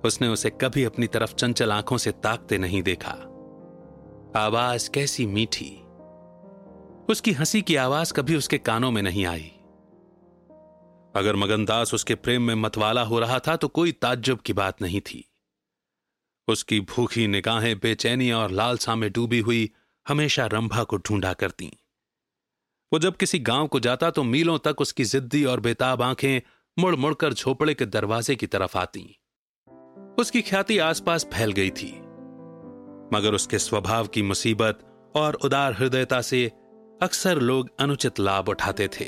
[0.00, 3.12] उसने उसे कभी अपनी तरफ़ चंचल आँखों से ताकते नहीं देखा।
[4.36, 5.82] आवाज़ कैसी मीठी।
[7.08, 9.52] उसकी हँसी की आवाज़ कभी उसके कानों में नहीं आई।
[11.16, 15.00] अगर मगनदास उसके प्रेम में मतवाला हो रहा था तो कोई ताज्जुब की बात नहीं
[15.00, 15.30] थी।
[16.48, 19.70] उसकी भूखी निगाहें बेचैनी और लालसा में डूबी हुई
[20.06, 21.70] हमेशा रंभा को ढूंढा करती।
[22.92, 26.40] वो जब किसी गाँव को जाता तो मीलों तक उसकी जिद्दी और बेताब आँखें
[26.76, 29.02] मुड़ मुड़कर झोपड़े के दरवाजे की तरफ़ आती।
[30.18, 31.90] उसकी ख्याति आसपास फैल गई थी।
[33.14, 34.78] मगर उसके स्वभाव की मुसीबत
[35.16, 36.46] और उदार हृदयता से
[37.02, 39.04] अक्सर लोग अनुचित लाभ उठाते थे।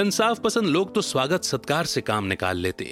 [0.00, 2.84] इंसाफ पसंद लोग तो स्वागत सत्कार से काम निकाल लेते।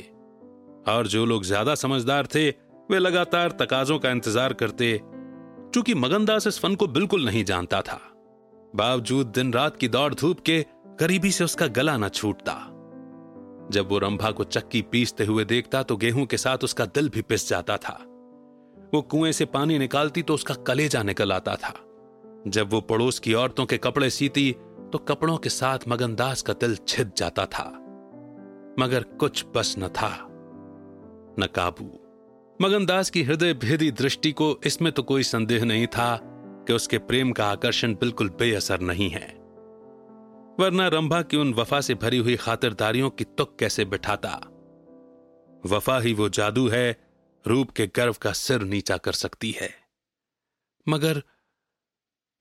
[0.88, 2.48] और जो लोग ज़्यादा समझदार थे,
[2.90, 5.00] वे लगातार तकाजों का इंतज़ार करते
[5.74, 8.00] चूँकि मगनदास इस फन को बिल्कुल नहीं जानता था।
[8.76, 10.66] बावजूद दिन रात की दौड़ धूप के
[11.00, 12.54] करीबी से उसका गला न छूटता।
[13.70, 17.22] जब वो रंभा को चक्की पीसते हुए देखता तो गेहूँ के साथ उसका दिल भी
[17.22, 17.98] पिस जाता था।
[18.94, 21.74] वो कुएँ से पानी निकालती तो उसका कलेजा निकल आता था।
[22.48, 24.56] जब वो पड़ोस की औरतों के कपड़े सीती
[24.92, 27.64] तो कपड़ों के साथ मगनदास का दिल छिद जाता था।
[28.78, 30.16] मगर कुछ बस न था।
[31.38, 32.01] न काबू।
[32.62, 36.20] मगनदास की हृदय भेदी दृष्टि को इसमें तो कोई संदेह नहीं था
[36.66, 39.28] कि उसके प्रेम का आकर्षण बिल्कुल बेअसर नहीं है।
[40.60, 44.40] वरना रंभा की उन वफा से भरी हुई खातिरदारियों की तुक कैसे बिठाता?
[45.66, 47.08] वफा ही वो जादू है,
[47.46, 49.74] रूप के गर्व का सिर नीचा कर सकती है।
[50.88, 51.22] मगर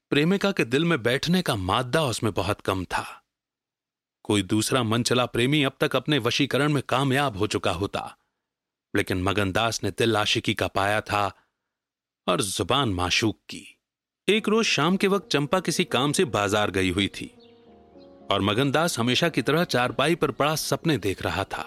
[0.10, 3.23] प्रेमिका के दिल में बैठने का मादा उसमें बहुत कम था।
[4.23, 8.17] कोई दूसरा मन चला प्रेमी अब तक अपने वशीकरण में कामयाब हो चुका होता।
[8.93, 11.25] लेकिन मगनदास ने दिल आशिकी का पाया था
[12.27, 13.65] और ज़ुबान माशूक की।
[14.27, 17.25] एक रोज शाम के वक्त चंपा किसी काम से बाज़ार गई हुई थी
[18.32, 21.65] और मगनदास हमेशा की तरह चारपाई पर बड़ा सपने देख रहा था।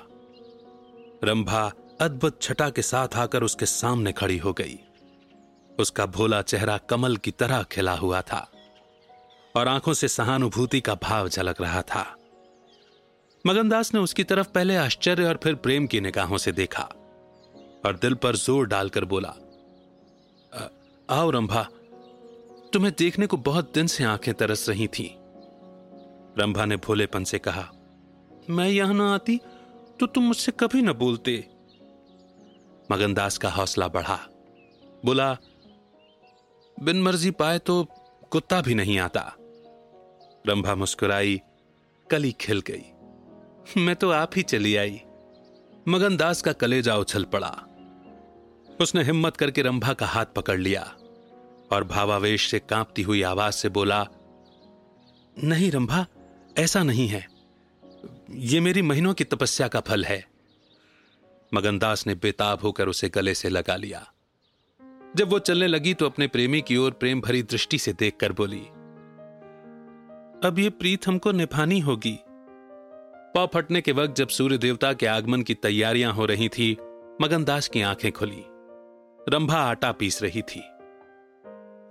[1.25, 1.65] रंभा
[2.01, 4.79] अद्भुत छटा के साथ आकर उसके सामने खड़ी हो गई।
[5.71, 8.49] उसका भोला चेहरा कमल की तरह खिला हुआ था
[9.55, 12.05] और आँखों से सहानुभूति का भाव झलक रहा था।
[13.45, 16.89] मगनदास ने उसकी तरफ़ पहले आश्चर्य और फिर प्रेम की निगाहों से देखा।
[17.85, 19.35] और दिल पर ज़ोर डालकर बोला
[21.09, 21.63] आओ रंभा,
[22.73, 25.07] तुम्हें देखने को बहुत दिन से आँखें तरस रही थी।
[26.39, 27.65] रंभा ने भोलेपन से कहा,
[28.51, 29.41] मैं यहाँ ना आती
[30.01, 31.37] तो तुम मुझसे कभी ना बोलते।
[32.89, 34.19] मगनदास का हौसला बढ़ा,
[35.05, 35.31] बोला,
[36.77, 37.83] बिन मर्ज़ी पाए तो
[38.33, 39.21] कुत्ता भी नहीं आता।
[40.45, 41.41] रंभा मुस्कुराई,
[42.07, 42.85] कली खिल गई,
[43.77, 45.01] मैं तो आप ही चली आई।
[45.89, 47.51] मगनदास का कलेजा उछल पड़ा।
[48.81, 50.83] उसने हिम्मत करके रंभा का हाथ पकड़ लिया
[51.73, 54.07] और भावावेश से कांपती हुई आवाज़ से बोला,
[55.37, 56.07] नहीं रंभा,
[56.59, 57.27] ऐसा नहीं है।
[58.31, 60.25] यह मेरी महीनों की तपस्या का फल है।
[61.55, 64.07] मगनदास ने बेताब होकर उसे गले से लगा लिया।
[65.17, 68.63] जब वो चलने लगी तो अपने प्रेमी की ओर प्रेम भरी दृष्टि से देखकर बोली,
[70.49, 72.19] अब ये प्रीत हमको निभानी होगी।
[73.35, 76.77] पौ फटने के वक्त जब सूर्य देवता के आगमन की तैयारियाँ हो रही थी
[77.21, 78.45] मगनदास की आँखें खुली।
[79.29, 80.61] रंभा आटा पीस रही थी।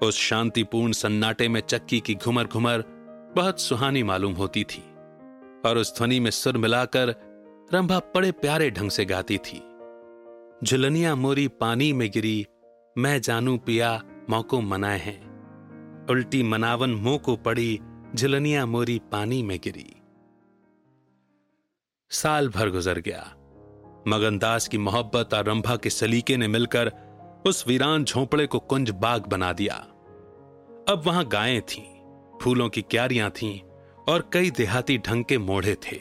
[0.07, 2.83] उस शांतिपूर्ण सन्नाटे में चक्की की घुमर घुमर
[3.35, 4.81] बहुत सुहानी मालूम होती थी
[5.65, 7.15] और उस ध्वनि में सुर मिलाकर
[7.73, 9.63] रंभा बड़े प्यारे ढंग से गाती थी।
[10.63, 12.45] झुलनिया मोरी पानी में गिरी,
[12.97, 15.19] मैं जानू पिया मौको मनाए हैं।
[16.09, 17.79] उल्टी मनावन मोह को पड़ी,
[18.15, 19.95] झुलनिया मोरी पानी में गिरी।
[22.09, 23.33] साल भर गुजर गया।
[24.07, 26.91] मगनदास की मोहब्बत और रंभा के सलीके ने मिलकर
[27.47, 29.75] उस वीरान झोंपड़े को कुंज बाग बना दिया।
[30.89, 31.83] अब वहाँ गायें थीं,
[32.39, 33.59] फूलों की क्यारियाँ थीं
[34.13, 35.99] और कई देहाती ढंग के मोढ़े थे।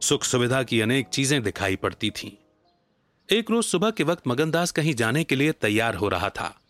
[0.00, 2.30] सुख सुविधा की अनेक चीज़ें दिखाई पड़ती थीं।
[3.36, 6.60] एक रोज सुबह के वक्त मगनदास कहीं जाने के लिए तैयार हो रहा था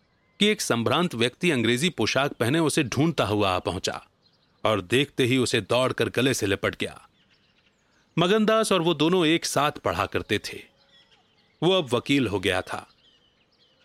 [0.40, 4.02] कि एक संभ्रांत व्यक्ति अंग्रेज़ी पोशाक पहने उसे ढूंढता हुआ आ पहुँचा
[4.64, 7.00] और देखते ही उसे दौड़कर गले से लिपट गया।
[8.18, 10.58] मगनदास और वो दोनों एक साथ पढ़ा करते थे।
[11.62, 12.86] वो अब वकील हो गया था।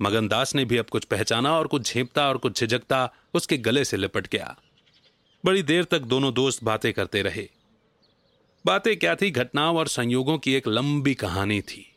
[0.01, 3.97] मगनदास ने भी अब कुछ पहचाना और कुछ झेपता और कुछ झिझकता उसके गले से
[3.97, 4.55] लिपट गया।
[5.45, 7.49] बड़ी देर तक दोनों दोस्त बातें करते रहे।
[8.65, 9.31] बातें क्या थी?
[9.31, 11.95] घटनाओं और संयोगों की एक लंबी कहानी थी।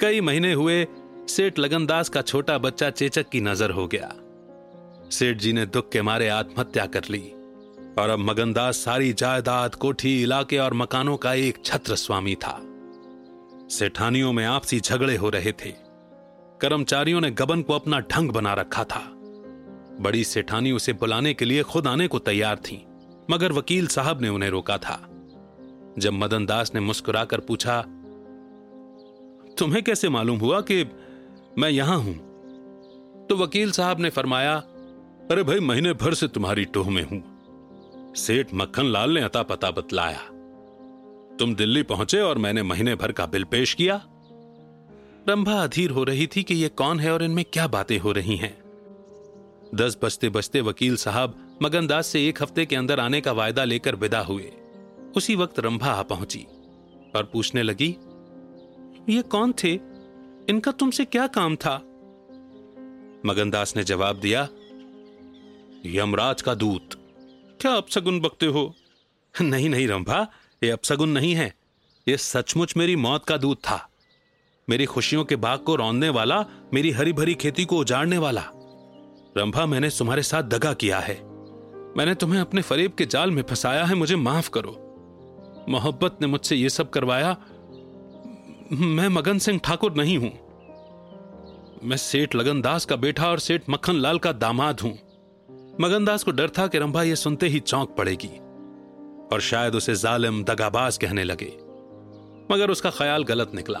[0.00, 0.86] कई महीने हुए,
[1.28, 4.12] सेठ लगनदास का छोटा बच्चा चेचक की नज़र हो गया।
[5.10, 7.30] सेठ जी ने दुख के मारे आत्महत्या कर ली
[7.98, 12.60] और अब मगनदास सारी जायदाद, कोठी, इलाके और मकानों का एक छत्र स्वामी था।
[13.70, 15.87] सेठानियों में आपसी झगड़े हो रहे थे।
[16.60, 19.00] कर्मचारियों ने गबन को अपना ढंग बना रखा था।
[20.00, 22.84] बड़ी सेठानी उसे बुलाने के लिए खुद आने को तैयार थी,
[23.30, 24.96] मगर वकील साहब ने उन्हें रोका था।
[25.98, 27.80] जब मदन दास ने मुस्कुराकर पूछा,
[29.58, 30.84] तुम्हें कैसे मालूम हुआ कि
[31.58, 32.14] मैं यहाँ हूँ?
[33.26, 34.54] तो वकील साहब ने फरमाया,
[35.30, 37.22] अरे भाई, महीने भर से तुम्हारी टोह में हूँ।
[38.16, 40.20] सेठ मक्खन लाल ने अता पता बतलाया,
[41.38, 44.00] तुम दिल्ली पहुँचे और मैंने महीने भर का बिल पेश किया
[45.28, 48.36] रंभा अधीर हो रही थी कि यह कौन है और इनमें क्या बातें हो रही
[48.36, 48.56] हैं।
[49.74, 53.96] दस बजते बजते वकील साहब मगनदास से एक हफ़्ते के अंदर आने का वायदा लेकर
[53.96, 54.52] विदा हुए।
[55.16, 56.46] उसी वक्त रंभा आ पहुँची
[57.16, 57.88] और पूछने लगी,
[59.08, 59.72] ये कौन थे?
[60.48, 61.74] इनका तुमसे क्या काम था?
[63.26, 64.48] मगनदास ने जवाब दिया,
[65.86, 66.94] यमराज का दूत।
[67.60, 68.74] क्या अपसगुन बकते हो?
[69.34, 70.26] नहीं नहीं रंभा,
[70.64, 71.52] ये अपसगुन नहीं है।
[72.08, 73.88] ये सचमुच मेरी मौत का दूत था।
[74.70, 78.44] मेरी खुशियों के बाग को रौंदने वाला, मेरी हरी भरी खेती को उजाड़ने वाला।
[79.38, 81.14] रंभा, मैंने तुम्हारे साथ दगा किया है।
[81.96, 84.84] मैंने तुम्हें अपने फरेब के जाल में फंसाया है, मुझे माफ़ करो।
[85.68, 87.36] मोहब्बत ने मुझसे यह सब करवाया।
[88.72, 90.32] मैं मगन सिंह ठाकुर नहीं हूँ।
[91.84, 94.98] मैं सेठ लगन दास का बेटा और सेठ मक्खन लाल का दामाद हूँ।
[95.80, 98.30] मगनदास को डर था कि रंभा यह सुनते ही चौंक पड़ेगी
[99.32, 101.52] और शायद उसे जालिम दगाबाज कहने लगे।
[102.52, 103.80] मगर उसका ख्याल गलत निकला।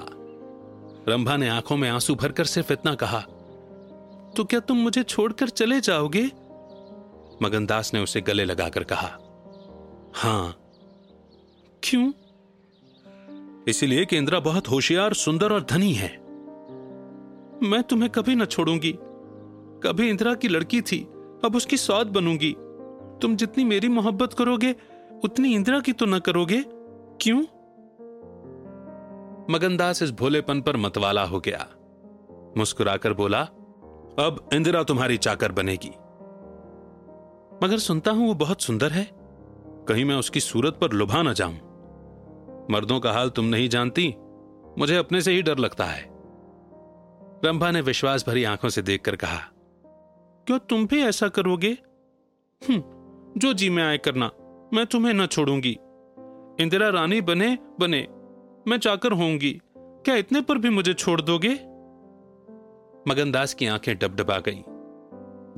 [1.08, 3.20] रंभा ने आँखों में आँसू भरकर सिर्फ़ इतना कहा
[4.36, 6.24] तो क्या तुम मुझे छोड़कर चले जाओगे?
[7.42, 9.08] मगनदास ने उसे गले लगाकर कहा,
[10.14, 10.56] हाँ।
[11.82, 12.12] क्यों?
[13.68, 16.08] इसलिए कि इंदिरा बहुत होशियार, सुंदर और धनी है।
[17.62, 18.94] मैं तुम्हें कभी न छोड़ूँगी।
[19.82, 20.98] कभी इंदिरा की लड़की थी,
[21.44, 22.54] अब उसकी सौद बनूँगी।
[23.22, 24.74] तुम जितनी मेरी मोहब्बत करोगे,
[25.24, 26.64] उतनी इंदिरा की तो न करोगे।
[27.20, 27.44] क्यों?
[29.50, 31.66] मगनदास इस भोलेपन पर मतवाला हो गया।
[32.56, 33.40] मुस्कुराकर बोला,
[34.18, 35.90] अब इंदिरा तुम्हारी चाकर बनेगी।
[37.64, 39.08] मगर सुनता हूँ वो बहुत सुंदर है।
[39.88, 41.54] कहीं मैं उसकी सूरत पर लुभा ना जाऊँ।
[42.70, 44.14] मर्दों का हाल तुम नहीं जानती,
[44.78, 46.04] मुझे अपने से ही डर लगता है।
[47.44, 49.38] रंभा ने विश्वास भरी आँखों से देखकर कहा,
[50.46, 51.70] क्यों तुम भी ऐसा करोगे?
[52.62, 54.30] हम्म जो जी में आए करना
[54.74, 55.76] मैं तुम्हें न छोड़ूँगी।
[56.60, 58.06] इंदिरा रानी बने बने।
[58.68, 61.54] मैं चाकर होंगी क्या इतने पर भी मुझे छोड़ दोगे?
[63.10, 64.62] मगनदास की आँखें डबडबा गईं।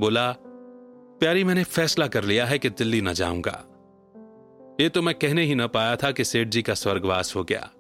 [0.01, 0.37] बोला,
[1.21, 3.65] प्यारी, मैंने फैसला कर लिया है कि दिल्ली न जाऊँगा।
[4.81, 7.71] ये तो मैं कहने ही ना पाया था कि सेठ जी का स्वर्गवास हो गया।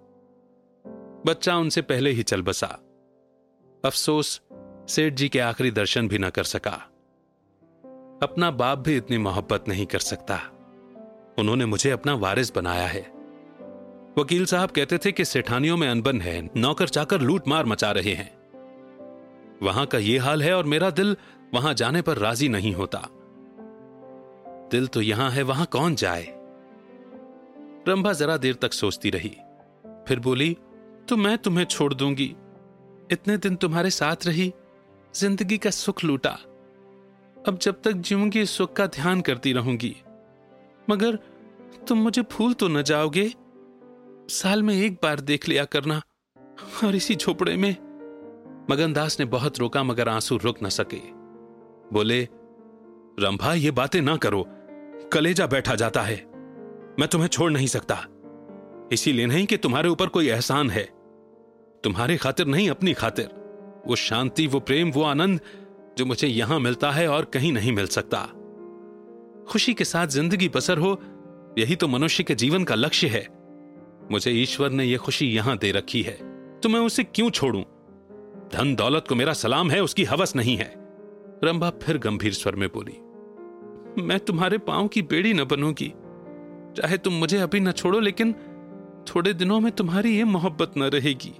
[1.26, 2.78] बच्चा उनसे पहले ही चल बसा।
[3.85, 4.40] अफसोस,
[4.88, 6.87] सेठ जी के आखिरी दर्शन भी ना कर सका।
[8.22, 10.37] अपना बाप भी इतनी मोहब्बत नहीं कर सकता।
[11.38, 13.19] उन्होंने मुझे अपना वारिस बनाया है।
[14.18, 18.14] वकील साहब कहते थे कि सेठानियों में अनबन है, नौकर चाकर लूट मार मचा रहे
[18.14, 18.31] हैं।
[19.62, 21.16] वहाँ का ये हाल है और मेरा दिल
[21.55, 22.99] वहाँ जाने पर राज़ी नहीं होता।
[24.70, 26.27] दिल तो यहाँ है, वहाँ कौन जाए?
[27.88, 29.37] रंभा जरा देर तक सोचती रही,
[30.09, 30.57] फिर बोली
[31.09, 32.35] तो मैं तुम्हें छोड़ दूँगी।
[33.12, 34.53] इतने दिन तुम्हारे साथ रही,
[35.14, 36.38] ज़िंदगी का सुख लूटा।
[37.37, 39.96] अब जब तक जीऊँगी सुख का ध्यान करती रहूँगी।
[40.90, 41.18] मगर
[41.88, 43.33] तुम मुझे भूल तो न जाओगे
[44.31, 46.03] साल में एक बार देख लिया करना
[46.85, 47.77] और इसी झोपड़े में।
[48.71, 51.01] मगनदास ने बहुत रोका मगर आँसू रुक न सके।
[51.93, 52.29] बोले,
[53.21, 54.47] रंभा, ये बातें ना करो।
[55.12, 56.16] कलेजा बैठा जाता है।
[56.99, 58.05] मैं तुम्हें छोड़ नहीं सकता।
[58.93, 60.85] इसीलिए नहीं कि तुम्हारे ऊपर कोई एहसान है।
[61.85, 63.29] तुम्हारे खातिर नहीं, अपनी खातिर।
[63.87, 65.40] वो शांति, वो प्रेम, वो आनंद
[65.99, 68.29] जो मुझे यहाँ मिलता है और कहीं नहीं मिल सकता।
[69.49, 71.01] खुशी के साथ ज़िंदगी बसर हो,
[71.59, 73.39] यही तो मनुष्य के जीवन का लक्ष्य है।
[74.11, 76.12] मुझे ईश्वर ने यह खुशी यहाँ दे रखी है।
[76.61, 77.62] तो मैं उसे क्यों छोड़ूं?
[78.53, 80.73] धन दौलत को मेरा सलाम है, उसकी हवस नहीं है।
[81.44, 82.96] रंभा फिर गंभीर स्वर में बोली,
[83.99, 85.92] मैं तुम्हारे पाँव की बेड़ी न बनूँगी।
[86.77, 88.33] चाहे तुम मुझे अभी न छोड़ो, लेकिन
[89.07, 91.33] थोड़े दिनों में तुम्हारी ये मोहब्बत न रहेगी।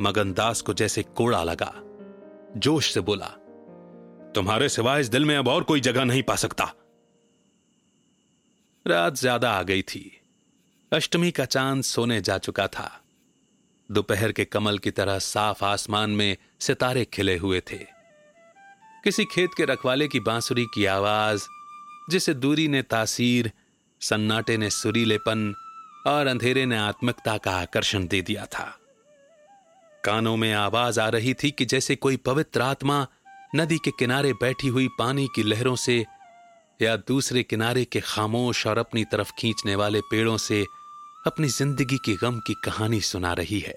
[0.00, 1.72] मगनदास को जैसे कोड़ा लगा।
[2.56, 3.26] जोश से बोला,
[4.34, 6.72] तुम्हारे सिवाय इस दिल में अब और कोई जगह नहीं पा सकता।
[8.86, 10.10] रात ज़्यादा आ गई थी।
[10.92, 13.02] अष्टमी का चाँद सोने जा चुका था।
[13.90, 17.78] दोपहर के कमल की तरह साफ़ आसमान में सितारे खिले हुए थे।
[19.04, 21.46] किसी खेत के रखवाले की बांसुरी की आवाज़,
[22.10, 23.52] जिसे दूरी ने तासीर,
[24.00, 25.54] सन्नाटे ने सुरीलेपन,
[26.06, 28.78] और अंधेरे ने आत्मिकता का आकर्षण दे दिया था।
[30.04, 33.06] कानों में आवाज़ आ रही थी कि जैसे कोई पवित्र आत्मा
[33.56, 36.06] नदी के किनारे बैठी हुई पानी की लहरों से
[36.82, 40.64] या दूसरे किनारे के खामोश और अपनी तरफ़ खींचने वाले पेड़ों से
[41.26, 43.74] अपनी ज़िंदगी की गम की कहानी सुना रही है।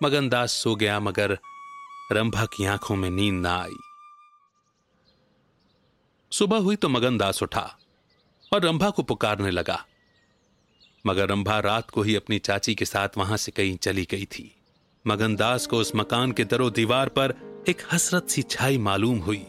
[0.00, 1.38] मगनदास सो गया मगर
[2.12, 3.76] रंभा की आँखों में नींद ना आई।
[6.32, 7.78] सुबह हुई तो मगनदास उठा
[8.52, 9.84] और रंभा को पुकारने लगा।
[11.04, 14.50] मगर रंभा रात को ही अपनी चाची के साथ वहाँ से कहीं चली गई थी।
[15.04, 17.34] मगनदास को उस मकान के दरो दीवार पर
[17.68, 19.44] एक हसरत सी छाई मालूम हुई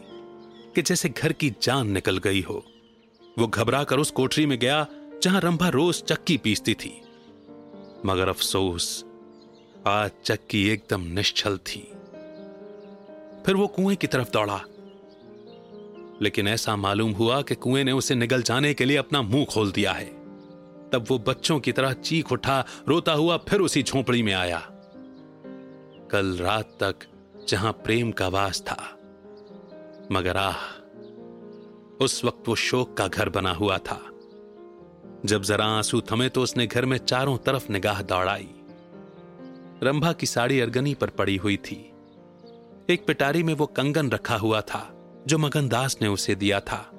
[0.74, 2.64] कि जैसे घर की जान निकल गई हो।
[3.38, 4.86] वो घबरा कर उस कोठरी में गया,
[5.22, 7.02] जहाँ रंभा रोज चक्की पीसती थी।
[8.06, 9.04] मगर अफसोस,
[9.86, 11.92] आज चक्की एकदम निश्चल थी।
[13.46, 14.60] फिर वो कुएँ की तरफ़ दौड़ा।
[16.22, 19.72] लेकिन ऐसा मालूम हुआ कि कुएँ ने उसे निगल जाने के लिए अपना मुँह खोल
[19.72, 20.06] दिया है।
[20.90, 24.68] तब वो बच्चों की तरह चीख उठा, रोता हुआ फिर उसी झोपड़ी में आया।
[26.10, 26.96] कल रात तक
[27.48, 28.98] जहाँ प्रेम का वास था,
[30.12, 30.81] मगर आह
[32.02, 34.08] उस वक्त वो शोक का घर बना हुआ था।
[35.24, 38.48] जब जरा आँसू थमे तो उसने घर में चारों तरफ़ निगाह दौड़ाई।
[39.82, 41.92] रंभा की साड़ी अर्गनी पर पड़ी हुई थी।
[42.90, 46.90] एक पिटारी में वो कंगन रखा हुआ था, जो मगनदास ने उसे दिया था।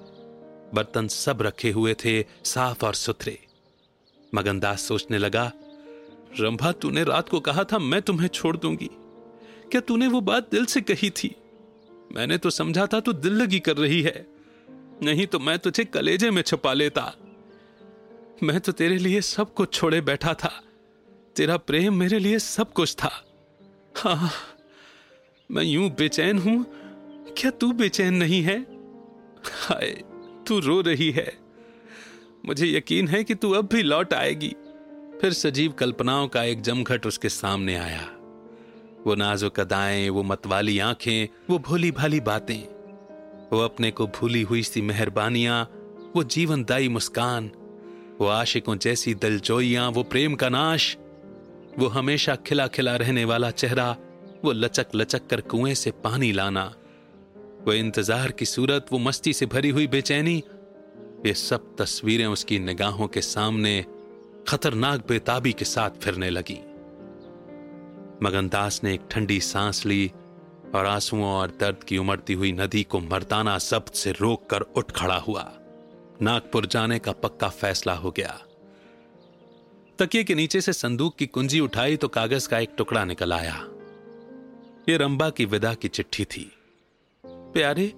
[0.74, 3.48] बर्तन सब रखे हुए थे, साफ़ और सुथरे।
[4.36, 5.52] मगनदास सोचने लगा,
[6.40, 8.90] रंभा, तूने रात को कहा था मैं तुम्हें छोड़ दूँगी।
[9.72, 11.36] क्या तूने वो बात दिल से कही थी?
[12.16, 14.33] मैंने तो समझा था तू दिल लगी कर रही है।
[15.04, 17.14] नहीं तो मैं तुझे कलेजे में छुपा लेता।
[18.44, 20.64] मैं तो तेरे लिए सब कुछ छोड़े बैठा था।
[21.36, 23.12] तेरा प्रेम मेरे लिए सब कुछ था।
[23.98, 24.32] हाँ
[25.52, 26.66] मैं यूँ बेचैन हूँ।
[27.38, 28.60] क्या तू बेचैन नहीं है?
[29.46, 30.04] हाय,
[30.48, 31.38] तू रो रही है।
[32.46, 34.56] मुझे यकीन है कि तू अब भी लौट आएगी।
[35.22, 38.10] फिर सजीव कल्पनाओं का एक जमघट उसके सामने आया।
[39.08, 42.83] वो नाजुक अदाएँ, वो मतवाली आँखें, वो भोली भाली बातें।
[43.54, 45.64] वो अपने को भूली हुई सी मेहरबानियाँ,
[46.16, 47.52] वो जीवनदायी मुस्कान,
[48.22, 50.98] वो आशिकों जैसी दलजोइयाँ, वो प्रेम का नाश,
[51.80, 53.96] वो हमेशा खिला खिला रहने वाला चेहरा,
[54.46, 56.74] वो लचक लचक कर कुएँ से पानी लाना।
[57.68, 60.44] वो इंतज़ार की सूरत, वो मस्ती से भरी हुई बेचैनी,
[61.26, 63.86] ये सब तस्वीरें उसकी निगाहों के सामने
[64.48, 66.60] खतरनाक बेताबी के साथ फिरने लगी।
[68.24, 70.12] मगनदास ने एक ठंडी सांस ली
[70.76, 74.92] और आंसुओं और दर्द की उमड़ती हुई नदी को मर्दाना शब्द से रोक कर उठ
[74.92, 75.52] खड़ा हुआ।
[76.22, 78.40] नागपुर जाने का पक्का फैसला हो गया।
[80.00, 83.56] तकिए के नीचे से संदूक की कुंजी उठाई तो कागज़ का एक टुकड़ा निकल आया।
[84.90, 86.52] यह रंबा की विदा की चिट्ठी थी।
[87.26, 87.94] प्यारे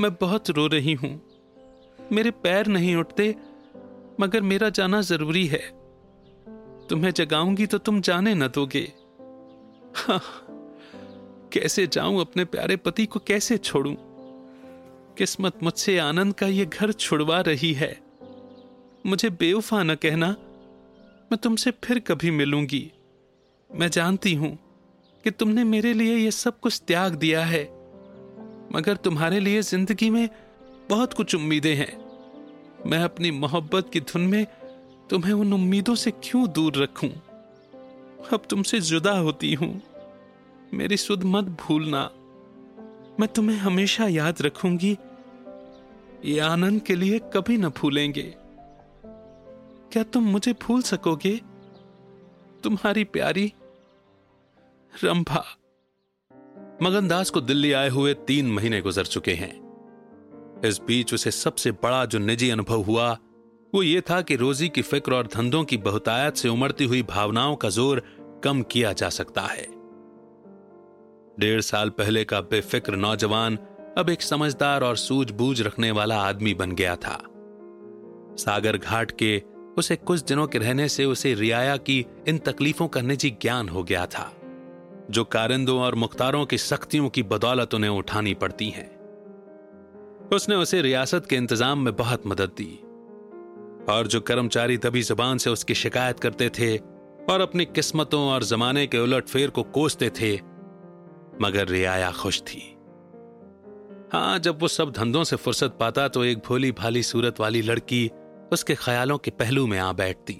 [0.00, 1.20] मैं बहुत रो रही हूँ।
[2.12, 3.34] मेरे पैर नहीं उठते
[4.20, 5.62] मगर मेरा जाना ज़रूरी है।
[6.88, 8.92] तुम्हें जगाऊँगी तो तुम जाने न दोगे।
[9.96, 10.20] हाँ,
[11.52, 13.94] कैसे जाऊँ अपने प्यारे पति को कैसे छोड़ूं?
[15.18, 17.96] किस्मत मुझसे आनंद का ये घर छुड़वा रही है।
[19.06, 20.28] मुझे बेवफा न कहना,
[21.32, 22.90] मैं तुमसे फिर कभी मिलूँगी।
[23.70, 24.58] मैं जानती हूँ
[25.24, 27.62] कि तुमने मेरे लिए ये सब कुछ त्याग दिया है,
[28.72, 30.28] मगर तुम्हारे लिए ज़िंदगी में
[30.90, 31.92] बहुत कुछ उम्मीदें हैं।
[32.86, 34.44] मैं अपनी मोहब्बत की धुन में
[35.10, 37.10] तुम्हें उन उम्मीदों से क्यों दूर रखूँ?
[38.32, 39.80] अब तुमसे जुदा होती हूँ।
[40.74, 42.10] मेरी सुध मत भूलना।
[43.20, 44.98] मैं तुम्हें हमेशा याद रखूँगी।
[46.24, 48.34] ये आनंद के लिए कभी न भूलेंगे।
[49.92, 51.40] क्या तुम मुझे भूल सकोगे?
[52.62, 53.52] तुम्हारी प्यारी
[55.04, 55.44] रंभा।
[56.82, 59.52] मगनदास को दिल्ली आए हुए तीन महीने गुजर चुके हैं।
[60.64, 63.18] इस बीच उसे सबसे बड़ा जो निजी अनुभव हुआ,
[63.74, 67.56] वो ये था कि रोजी की फ़िक्र और धंधों की बहुतायत से उमड़ती हुई भावनाओं
[67.56, 68.02] का ज़ोर
[68.44, 69.81] कम किया जा सकता है।
[71.40, 73.58] डेढ़ साल पहले का बेफिक्र नौजवान
[73.98, 77.18] अब एक समझदार और सूझबूझ रखने वाला आदमी बन गया था।
[78.38, 79.42] सागर घाट के
[79.78, 83.82] उसे कुछ दिनों के रहने से उसे रियाया की इन तकलीफों का निजी ज्ञान हो
[83.82, 84.32] गया था,
[85.10, 88.90] जो कारिंदों और मुख्तारों की सख्तियों की बदौलत उन्हें उठानी पड़ती हैं।
[90.28, 92.78] उसने उसे रियासत के इंतज़ाम में बहुत मदद दी,
[93.88, 96.76] और जो कर्मचारी दबी जबान से उसकी शिकायत करते थे
[97.30, 100.36] और अपनी किस्मतों और जमाने के उलट फेर को कोसते थे
[101.42, 102.68] मगर रियाया खुश थी।
[104.12, 108.10] हाँ, जब वो सब धंधों से फुर्सत पाता तो एक भोली भाली सूरत वाली लड़की
[108.52, 110.34] उसके ख्यालों के पहलू में आ बैठती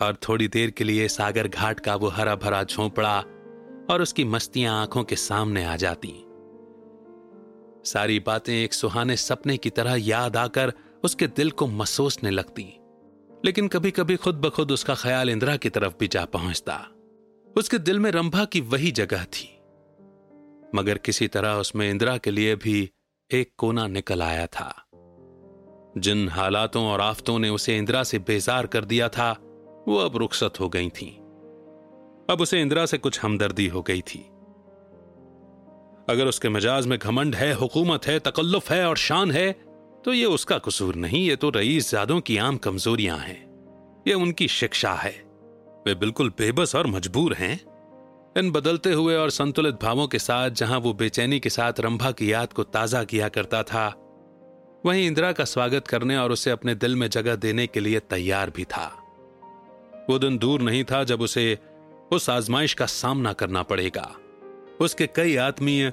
[0.00, 3.18] और थोड़ी देर के लिए सागर घाट का वो हरा भरा झोंपड़ा
[3.90, 6.14] और उसकी मस्तियाँ आँखों के सामने आ जाती।
[7.84, 10.72] सारी बातें एक सुहाने सपने की तरह याद आकर
[11.04, 12.64] उसके दिल को महसूसने लगती,
[13.44, 16.76] लेकिन कभी कभी खुद ब खुद उसका ख्याल इंदिरा की तरफ़ भी जा पहुँचता।
[17.56, 19.48] उसके दिल में रंभा की वही जगह थी।
[20.74, 22.90] मगर किसी तरह उसमें इंदिरा के लिए भी
[23.30, 24.88] एक कोना निकल आया था।
[25.98, 29.32] जिन हालातों और आफतों ने उसे इंदिरा से बेजार कर दिया था,
[29.88, 31.16] वो अब रुखसत हो गई थी।
[32.30, 34.18] अब उसे इंदिरा से कुछ हमदर्दी हो गई थी।
[36.08, 39.72] अगर उसके मिजाज में घमंड है, हुकूमत है, तकल्लुफ है और शान है
[40.04, 43.52] तो ये उसका कसूर नहीं, ये तो रईस ज्यादों की आम कमजोरियाँ हैं।
[44.08, 45.12] ये उनकी शिक्षा है।
[45.86, 47.71] वे बिल्कुल बेबस और मजबूर हैं।
[48.36, 52.32] इन बदलते हुए और संतुलित भावों के साथ जहाँ वो बेचैनी के साथ रंभा की
[52.32, 53.86] याद को ताज़ा किया करता था,
[54.86, 58.50] वहीं इंदिरा का स्वागत करने और उसे अपने दिल में जगह देने के लिए तैयार
[58.50, 58.86] भी था।
[60.08, 61.58] वो दिन दूर नहीं था जब उसे
[62.12, 64.08] उस आजमाइश का सामना करना पड़ेगा।
[64.80, 65.92] उसके कई आत्मीय,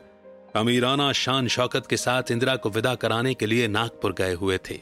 [0.55, 4.79] अमीराना शान शौकत के साथ इंदिरा को विदा कराने के लिए नागपुर गए हुए थे।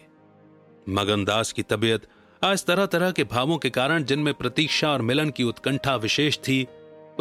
[0.89, 2.07] मगनदास की तबीयत
[2.41, 6.65] आज तरह तरह के भावों के कारण जिनमें प्रतीक्षा और मिलन की उत्कंठा विशेष थी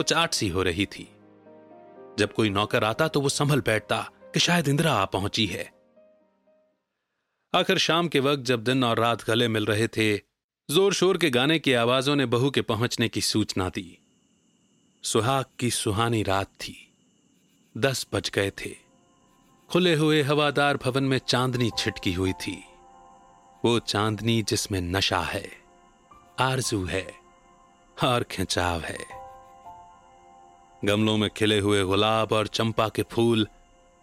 [0.02, 1.08] चाट सी हो रही थी।
[2.18, 4.00] जब कोई नौकर आता तो वो संभल बैठता
[4.34, 5.64] कि शायद इंदिरा आ पहुँची है।
[7.54, 10.16] आखिर शाम के वक्त जब दिन और रात गले मिल रहे थे
[10.68, 13.98] ज़ोर शोर के गाने की आवाजों ने बहू के पहुँचने की सूचना दी।
[15.04, 16.76] सुहाग की सुहानी रात थी।
[17.74, 18.70] दस बज गए थे।
[19.70, 22.56] खुले हुए हवादार भवन में चांदनी छिटकी हुई थी।
[23.64, 25.46] वो चांदनी जिसमें नशा है,
[26.40, 27.06] आरज़ू है
[27.96, 29.15] और खिंचाव है।
[30.84, 33.46] गमलों में खिले हुए गुलाब और चंपा के फूल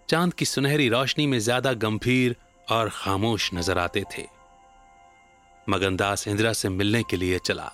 [0.10, 2.36] चाँद की सुनहरी रोशनी में ज़्यादा गंभीर
[2.68, 4.26] और खामोश नज़र आते थे।
[5.68, 7.72] मगनदास इंदिरा से मिलने के लिए चला।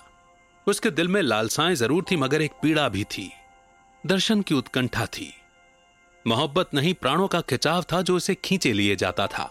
[0.66, 3.30] उसके दिल में लालसाएँ ज़रूर थी, मगर एक पीड़ा भी थी।
[4.04, 5.32] दर्शन की उत्कंठा थी।
[6.24, 9.50] मोहब्बत नहीं, प्राणों का खिंचाव था जो उसे खींचे लिए जाता था।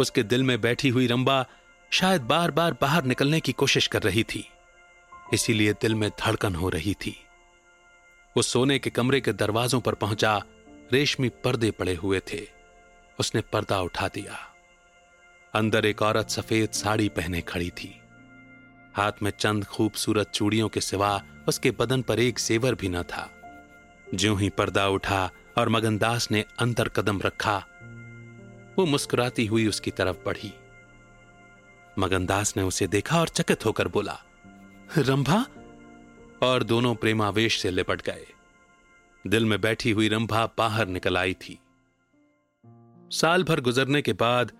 [0.00, 1.44] उसके दिल में बैठी हुई रंबा
[1.90, 4.44] शायद बार बार बाहर निकलने की कोशिश कर रही थी,
[5.34, 7.16] इसीलिए दिल में धड़कन हो रही थी।
[8.36, 10.42] वो सोने के कमरे के दरवाजों पर पहुँचा,
[10.92, 12.40] रेशमी पर्दे पड़े हुए थे।
[13.18, 14.38] उसने पर्दा उठा दिया।
[15.54, 18.00] अंदर एक औरत सफ़ेद साड़ी पहने खड़ी थी।
[18.94, 23.28] हाथ में चंद खूबसूरत चूड़ियों के सिवा उसके बदन पर एक सेवर भी न था।
[24.14, 27.56] ज्यों ही पर्दा उठा और मगनदास ने अंतर कदम रखा,
[28.78, 30.52] वो मुस्कुराती हुई उसकी तरफ़ बढ़ी।
[31.98, 34.18] मगनदास ने उसे देखा और चकित होकर बोला,
[34.98, 35.46] रंभा
[36.42, 38.26] और दोनों प्रेमावेश से लिपट गए।
[39.26, 41.58] दिल में बैठी हुई रंभा बाहर निकल आई थी।
[43.10, 44.52] साल भर गुजरने के बाद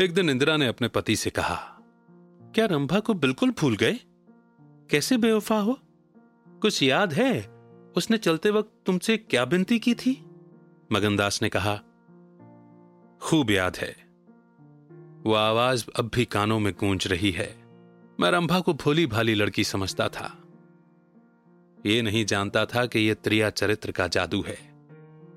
[0.00, 1.78] एक दिन इंदिरा ने अपने पति से कहा,
[2.54, 4.00] क्या रंभा को बिल्कुल भूल गए?
[4.90, 5.78] कैसे बेवफा हो?
[6.48, 7.50] कुछ याद है?
[7.96, 10.30] उसने चलते वक्त तुमसे क्या विनती की थी?
[10.92, 11.76] मगनदास ने कहा,
[13.20, 14.06] खूब याद है।
[15.22, 17.64] वो आवाज़ अब भी कानों में गूंज रही है।
[18.20, 20.42] मैं रंभा को भोली भाली लड़की समझता था।
[21.86, 24.58] ये नहीं जानता था कि यह त्रिया चरित्र का जादू है।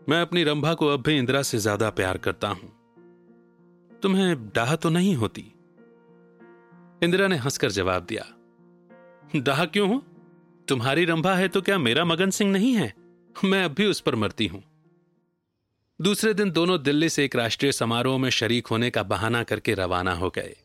[0.10, 2.72] मैं अपनी रंभा को अब भी इंदिरा से ज़्यादा प्यार करता हूँ।
[3.92, 5.42] तुम्हें डाह तो नहीं होती?
[7.04, 8.26] इंदिरा ने हंसकर जवाब दिया,
[9.36, 10.02] डाह क्यों हो?
[10.68, 12.94] तुम्हारी रंभा है तो क्या मेरा मगन सिंह नहीं है?
[13.36, 14.64] मैं अब भी उस पर मरती हूँ।
[16.00, 20.14] दूसरे दिन दोनों दिल्ली से एक राष्ट्रीय समारोह में शरीक होने का बहाना करके रवाना
[20.14, 20.56] हो गए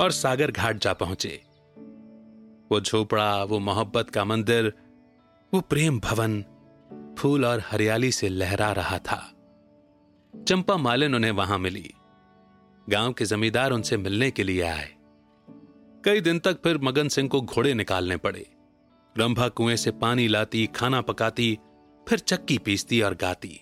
[0.00, 1.40] और सागर घाट जा पहुँचे।
[2.70, 4.72] वो झोपड़ा, वो मोहब्बत का मंदिर
[5.54, 6.44] वो प्रेम भवन
[7.18, 9.32] फूल और हरियाली से लहरा रहा था।
[10.48, 11.94] चंपा मालिन उन्हें वहाँ मिली।
[12.90, 14.94] गाँव के जमींदार उनसे मिलने के लिए आए।
[16.04, 18.50] कई दिन तक फिर मगन सिंह को घोड़े निकालने पड़े।
[19.18, 21.58] रंभा कुएँ से पानी लाती, खाना पकाती,
[22.08, 23.60] फिर चक्की पीसती और गाती।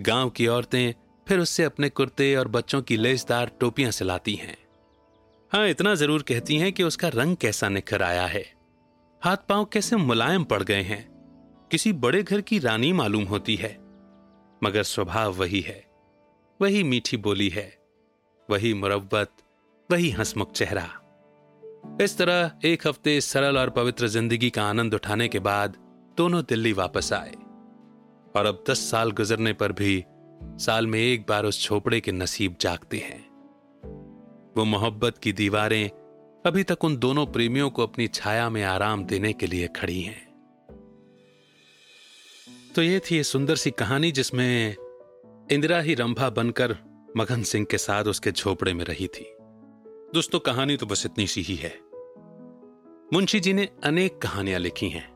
[0.00, 0.92] गाँव की औरतें
[1.28, 4.56] फिर उससे अपने कुर्ते और बच्चों की लेसदार टोपियाँ सिलाती हैं।
[5.52, 8.63] हाँ इतना ज़रूर कहती हैं कि उसका रंग कैसा निखर आया है।
[9.24, 11.10] हाथ पाँव कैसे मुलायम पड़ गए हैं?
[11.70, 13.78] किसी बड़े घर की रानी मालूम होती है।
[14.64, 15.86] मगर स्वभाव वही है।
[16.62, 17.78] वही मीठी बोली है।
[18.50, 19.30] वही मुरब्बत
[19.92, 20.88] वही हंसमुख चेहरा।
[22.00, 25.76] इस तरह एक हफ़्ते सरल और पवित्र ज़िंदगी का आनंद उठाने के बाद
[26.16, 27.34] दोनों दिल्ली वापस आए।
[28.36, 30.04] और अब दस साल गुजरने पर भी
[30.42, 33.28] साल में एक बार उस छोपड़े के नसीब जागते हैं।
[34.56, 35.90] वो मोहब्बत की दीवारें
[36.46, 40.34] अभी तक उन दोनों प्रेमियों को अपनी छाया में आराम देने के लिए खड़ी हैं।
[42.74, 44.76] तो ये थी ये सुंदर सी कहानी जिसमें
[45.52, 46.76] इंदिरा ही रंभा बनकर
[47.16, 49.24] मगन सिंह के साथ उसके झोपड़े में रही थी।
[50.14, 51.72] दोस्तों, कहानी तो बस इतनी सी ही है।
[53.12, 55.06] मुंशी जी ने अनेक कहानियाँ लिखी हैं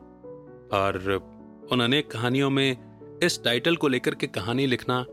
[0.73, 1.11] और
[1.71, 5.05] उन अनेक कहानियों में इस टाइटल को लेकर के कहानी लिखना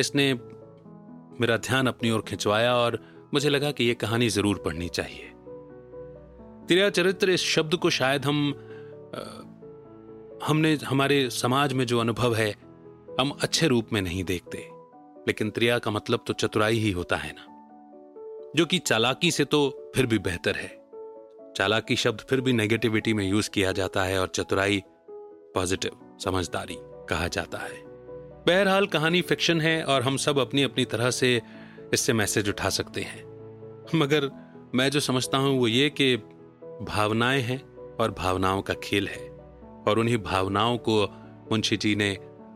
[0.00, 0.32] इसने
[1.40, 2.98] मेरा ध्यान अपनी ओर खिंचवाया और
[3.34, 5.30] मुझे लगा कि यह कहानी ज़रूर पढ़नी चाहिए।
[6.68, 8.54] तेरा चरित्र इस शब्द को शायद हम
[10.44, 12.54] हमने, हमारे समाज में जो अनुभव है,
[13.20, 14.58] हम अच्छे रूप में नहीं देखते।
[15.28, 17.50] लेकिन त्रिया का मतलब तो चतुराई ही होता है ना।
[18.56, 20.84] जो कि चालाकी से तो फिर भी बेहतर है।
[21.56, 24.82] चालाकी शब्द फिर भी नेगेटिविटी में यूज़ किया जाता है और चतुराई
[25.54, 27.82] पॉजिटिव, समझदारी कहा जाता है।
[28.46, 31.42] बहरहाल कहानी फिक्शन है और हम सब अपनी अपनी तरह से
[31.92, 33.24] इससे मैसेज उठा सकते हैं।
[33.94, 34.30] मगर
[34.74, 36.16] मैं जो समझता हूँ वो ये कि
[36.82, 39.28] भावनाएँ हैं और भावनाओं का खेल है।
[39.88, 41.06] और उन्हीं भावनाओं को
[41.52, 42.14] मुंशी जी ने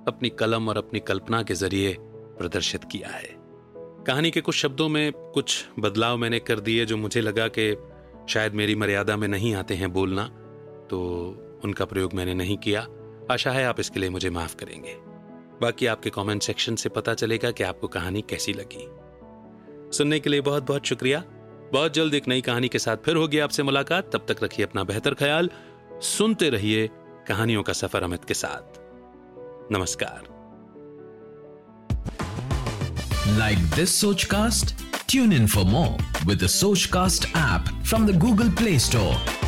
[0.09, 3.37] अपनी कलम और अपनी कल्पना के ज़रिए प्रदर्शित किया है।
[3.77, 7.77] कहानी के कुछ शब्दों में कुछ बदलाव मैंने कर दिए जो मुझे लगा कि
[8.29, 10.25] शायद मेरी मर्यादा में नहीं आते हैं बोलना
[10.91, 11.01] तो
[11.65, 12.87] उनका प्रयोग मैंने नहीं किया।
[13.31, 14.97] आशा है आप इसके लिए मुझे माफ़ करेंगे।
[15.63, 18.89] बाकी आपके कमेंट सेक्शन से पता चलेगा कि आपको कहानी कैसी लगी।
[19.97, 21.25] सुनने के लिए बहुत बहुत शुक्रिया।
[21.73, 24.85] बहुत जल्द एक नई कहानी के साथ फिर होगी आपसे मुलाकात। तब तक रखिए अपना
[24.85, 25.51] बेहतर ख्याल,
[26.03, 26.91] सुनते रहिए
[27.29, 28.79] कहानियों का सफ़र अमित के साथ।
[29.73, 30.23] नमस्कार।
[33.39, 34.75] Like this Sochcast
[35.09, 39.48] tune in for more with the Sochcast app from the Google Play store